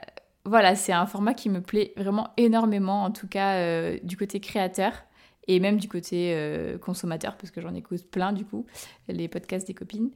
voilà, 0.46 0.76
c'est 0.76 0.92
un 0.92 1.06
format 1.06 1.34
qui 1.34 1.50
me 1.50 1.62
plaît 1.62 1.94
vraiment 1.98 2.30
énormément, 2.38 3.04
en 3.04 3.12
tout 3.12 3.28
cas 3.28 3.56
euh, 3.56 3.98
du 4.04 4.18
côté 4.18 4.40
créateur 4.40 4.94
et 5.48 5.60
même 5.60 5.78
du 5.78 5.88
côté 5.88 6.34
euh, 6.36 6.78
consommateur, 6.78 7.36
parce 7.38 7.52
que 7.52 7.62
j'en 7.62 7.74
écoute 7.74 8.04
plein 8.10 8.32
du 8.32 8.46
coup, 8.46 8.66
les 9.08 9.28
podcasts 9.28 9.68
des 9.68 9.74
copines. 9.74 10.12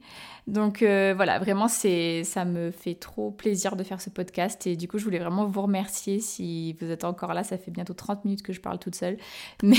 Donc 0.46 0.82
euh, 0.82 1.14
voilà, 1.16 1.38
vraiment, 1.38 1.68
ça 1.68 2.44
me 2.44 2.70
fait 2.70 2.94
trop 2.94 3.30
plaisir 3.30 3.76
de 3.76 3.82
faire 3.82 4.00
ce 4.00 4.10
podcast, 4.10 4.66
et 4.66 4.76
du 4.76 4.88
coup, 4.88 4.98
je 4.98 5.04
voulais 5.04 5.18
vraiment 5.18 5.46
vous 5.46 5.62
remercier 5.62 6.20
si 6.20 6.74
vous 6.74 6.90
êtes 6.90 7.04
encore 7.04 7.34
là, 7.34 7.42
ça 7.42 7.58
fait 7.58 7.70
bientôt 7.70 7.94
30 7.94 8.24
minutes 8.24 8.42
que 8.42 8.52
je 8.52 8.60
parle 8.60 8.78
toute 8.78 8.94
seule, 8.94 9.16
mais 9.62 9.76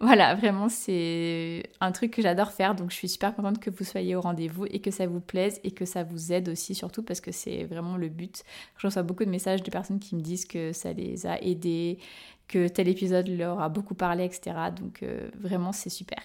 voilà, 0.00 0.34
vraiment, 0.34 0.68
c'est 0.68 1.62
un 1.80 1.92
truc 1.92 2.10
que 2.10 2.22
j'adore 2.22 2.52
faire, 2.52 2.74
donc 2.74 2.90
je 2.90 2.96
suis 2.96 3.08
super 3.08 3.34
contente 3.34 3.58
que 3.58 3.70
vous 3.70 3.84
soyez 3.84 4.14
au 4.14 4.20
rendez-vous, 4.20 4.66
et 4.70 4.80
que 4.80 4.90
ça 4.90 5.06
vous 5.06 5.20
plaise, 5.20 5.60
et 5.64 5.70
que 5.70 5.84
ça 5.84 6.04
vous 6.04 6.32
aide 6.32 6.48
aussi, 6.48 6.74
surtout 6.74 7.02
parce 7.02 7.20
que 7.20 7.32
c'est 7.32 7.64
vraiment 7.64 7.96
le 7.96 8.08
but. 8.08 8.44
Je 8.76 8.86
reçois 8.86 9.02
beaucoup 9.02 9.24
de 9.24 9.30
messages 9.30 9.62
de 9.62 9.70
personnes 9.70 9.98
qui 9.98 10.14
me 10.14 10.20
disent 10.20 10.44
que 10.44 10.72
ça 10.72 10.92
les 10.92 11.26
a 11.26 11.40
aidés, 11.42 11.98
que 12.48 12.68
tel 12.68 12.88
épisode 12.88 13.28
leur 13.28 13.60
a 13.60 13.68
beaucoup 13.68 13.94
parlé, 13.94 14.24
etc. 14.24 14.56
Donc 14.76 15.02
euh, 15.02 15.30
vraiment, 15.38 15.72
c'est 15.72 15.90
super. 15.90 16.18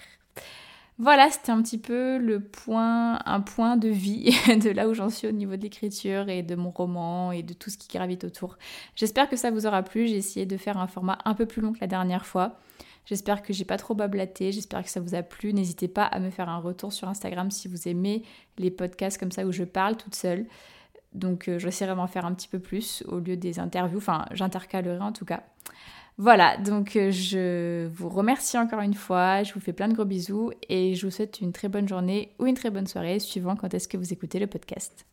Voilà, 0.98 1.30
c'était 1.30 1.50
un 1.50 1.62
petit 1.62 1.78
peu 1.78 2.18
le 2.18 2.40
point, 2.40 3.18
un 3.24 3.40
point 3.40 3.78
de 3.78 3.88
vie 3.88 4.36
de 4.48 4.68
là 4.68 4.86
où 4.86 4.92
j'en 4.92 5.08
suis 5.08 5.26
au 5.26 5.32
niveau 5.32 5.56
de 5.56 5.62
l'écriture 5.62 6.28
et 6.28 6.42
de 6.42 6.54
mon 6.54 6.70
roman 6.70 7.32
et 7.32 7.42
de 7.42 7.54
tout 7.54 7.70
ce 7.70 7.78
qui 7.78 7.88
gravite 7.88 8.24
autour. 8.24 8.58
J'espère 8.96 9.30
que 9.30 9.36
ça 9.36 9.50
vous 9.50 9.66
aura 9.66 9.82
plu. 9.82 10.06
J'ai 10.06 10.16
essayé 10.16 10.44
de 10.44 10.58
faire 10.58 10.76
un 10.76 10.86
format 10.86 11.16
un 11.24 11.32
peu 11.32 11.46
plus 11.46 11.62
long 11.62 11.72
que 11.72 11.80
la 11.80 11.86
dernière 11.86 12.26
fois. 12.26 12.58
J'espère 13.06 13.40
que 13.40 13.54
j'ai 13.54 13.64
pas 13.64 13.78
trop 13.78 13.94
bablaté, 13.94 14.52
j'espère 14.52 14.84
que 14.84 14.90
ça 14.90 15.00
vous 15.00 15.14
a 15.14 15.22
plu. 15.22 15.54
N'hésitez 15.54 15.88
pas 15.88 16.04
à 16.04 16.20
me 16.20 16.28
faire 16.28 16.50
un 16.50 16.58
retour 16.58 16.92
sur 16.92 17.08
Instagram 17.08 17.50
si 17.50 17.66
vous 17.66 17.88
aimez 17.88 18.22
les 18.58 18.70
podcasts 18.70 19.18
comme 19.18 19.32
ça 19.32 19.46
où 19.46 19.52
je 19.52 19.64
parle 19.64 19.96
toute 19.96 20.14
seule. 20.14 20.46
Donc 21.14 21.48
euh, 21.48 21.58
j'essaierai 21.58 21.96
d'en 21.96 22.06
faire 22.06 22.26
un 22.26 22.34
petit 22.34 22.46
peu 22.46 22.58
plus 22.58 23.02
au 23.08 23.18
lieu 23.18 23.36
des 23.36 23.58
interviews, 23.58 23.98
enfin 23.98 24.26
j'intercalerai 24.32 25.00
en 25.00 25.12
tout 25.12 25.24
cas. 25.24 25.42
Voilà, 26.20 26.58
donc 26.58 26.96
euh, 26.96 27.10
je 27.10 27.86
vous 27.86 28.10
remercie 28.10 28.58
encore 28.58 28.82
une 28.82 28.92
fois, 28.92 29.42
je 29.42 29.54
vous 29.54 29.60
fais 29.60 29.72
plein 29.72 29.88
de 29.88 29.94
gros 29.94 30.04
bisous 30.04 30.50
et 30.68 30.94
je 30.94 31.06
vous 31.06 31.10
souhaite 31.10 31.40
une 31.40 31.50
très 31.50 31.70
bonne 31.70 31.88
journée 31.88 32.34
ou 32.38 32.44
une 32.44 32.52
très 32.52 32.68
bonne 32.68 32.86
soirée 32.86 33.18
suivant 33.20 33.56
quand 33.56 33.72
est-ce 33.72 33.88
que 33.88 33.96
vous 33.96 34.12
écoutez 34.12 34.38
le 34.38 34.46
podcast. 34.46 35.06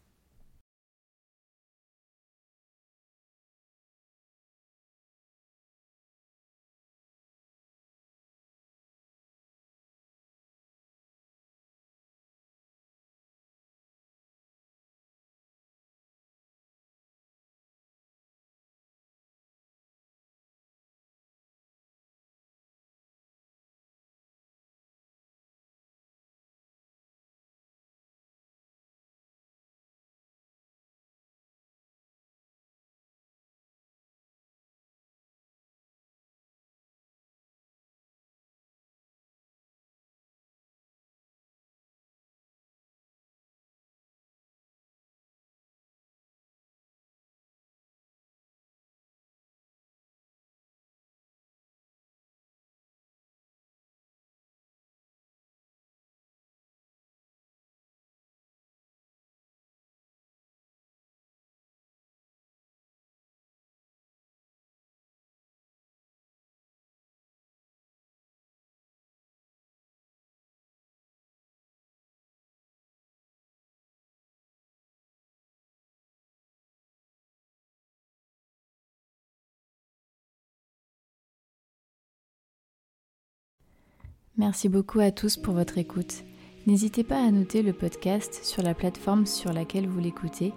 Merci 84.37 84.69
beaucoup 84.69 84.99
à 84.99 85.09
tous 85.09 85.35
pour 85.35 85.55
votre 85.55 85.79
écoute. 85.79 86.23
N'hésitez 86.67 87.03
pas 87.03 87.17
à 87.17 87.31
noter 87.31 87.63
le 87.63 87.73
podcast 87.73 88.41
sur 88.43 88.61
la 88.61 88.75
plateforme 88.75 89.25
sur 89.25 89.51
laquelle 89.51 89.87
vous 89.87 89.99
l'écoutez 89.99 90.53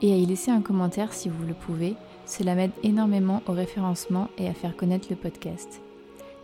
et 0.00 0.14
à 0.14 0.16
y 0.16 0.24
laisser 0.24 0.50
un 0.50 0.62
commentaire 0.62 1.12
si 1.12 1.28
vous 1.28 1.44
le 1.44 1.52
pouvez. 1.52 1.96
Cela 2.24 2.54
m'aide 2.54 2.70
énormément 2.82 3.42
au 3.46 3.52
référencement 3.52 4.28
et 4.38 4.48
à 4.48 4.54
faire 4.54 4.74
connaître 4.74 5.08
le 5.10 5.16
podcast. 5.16 5.82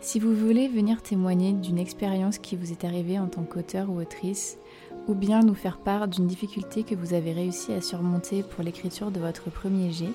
Si 0.01 0.19
vous 0.19 0.35
voulez 0.35 0.67
venir 0.67 1.01
témoigner 1.01 1.53
d'une 1.53 1.79
expérience 1.79 2.37
qui 2.37 2.55
vous 2.55 2.71
est 2.71 2.85
arrivée 2.85 3.17
en 3.17 3.25
tant 3.25 3.43
qu'auteur 3.43 3.89
ou 3.89 3.99
autrice, 3.99 4.59
ou 5.07 5.15
bien 5.15 5.39
nous 5.39 5.55
faire 5.55 5.79
part 5.79 6.07
d'une 6.07 6.27
difficulté 6.27 6.83
que 6.83 6.93
vous 6.93 7.15
avez 7.15 7.33
réussi 7.33 7.73
à 7.73 7.81
surmonter 7.81 8.43
pour 8.43 8.63
l'écriture 8.63 9.09
de 9.09 9.19
votre 9.19 9.49
premier 9.49 9.91
jet, 9.91 10.13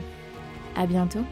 À 0.76 0.86
bientôt 0.86 1.24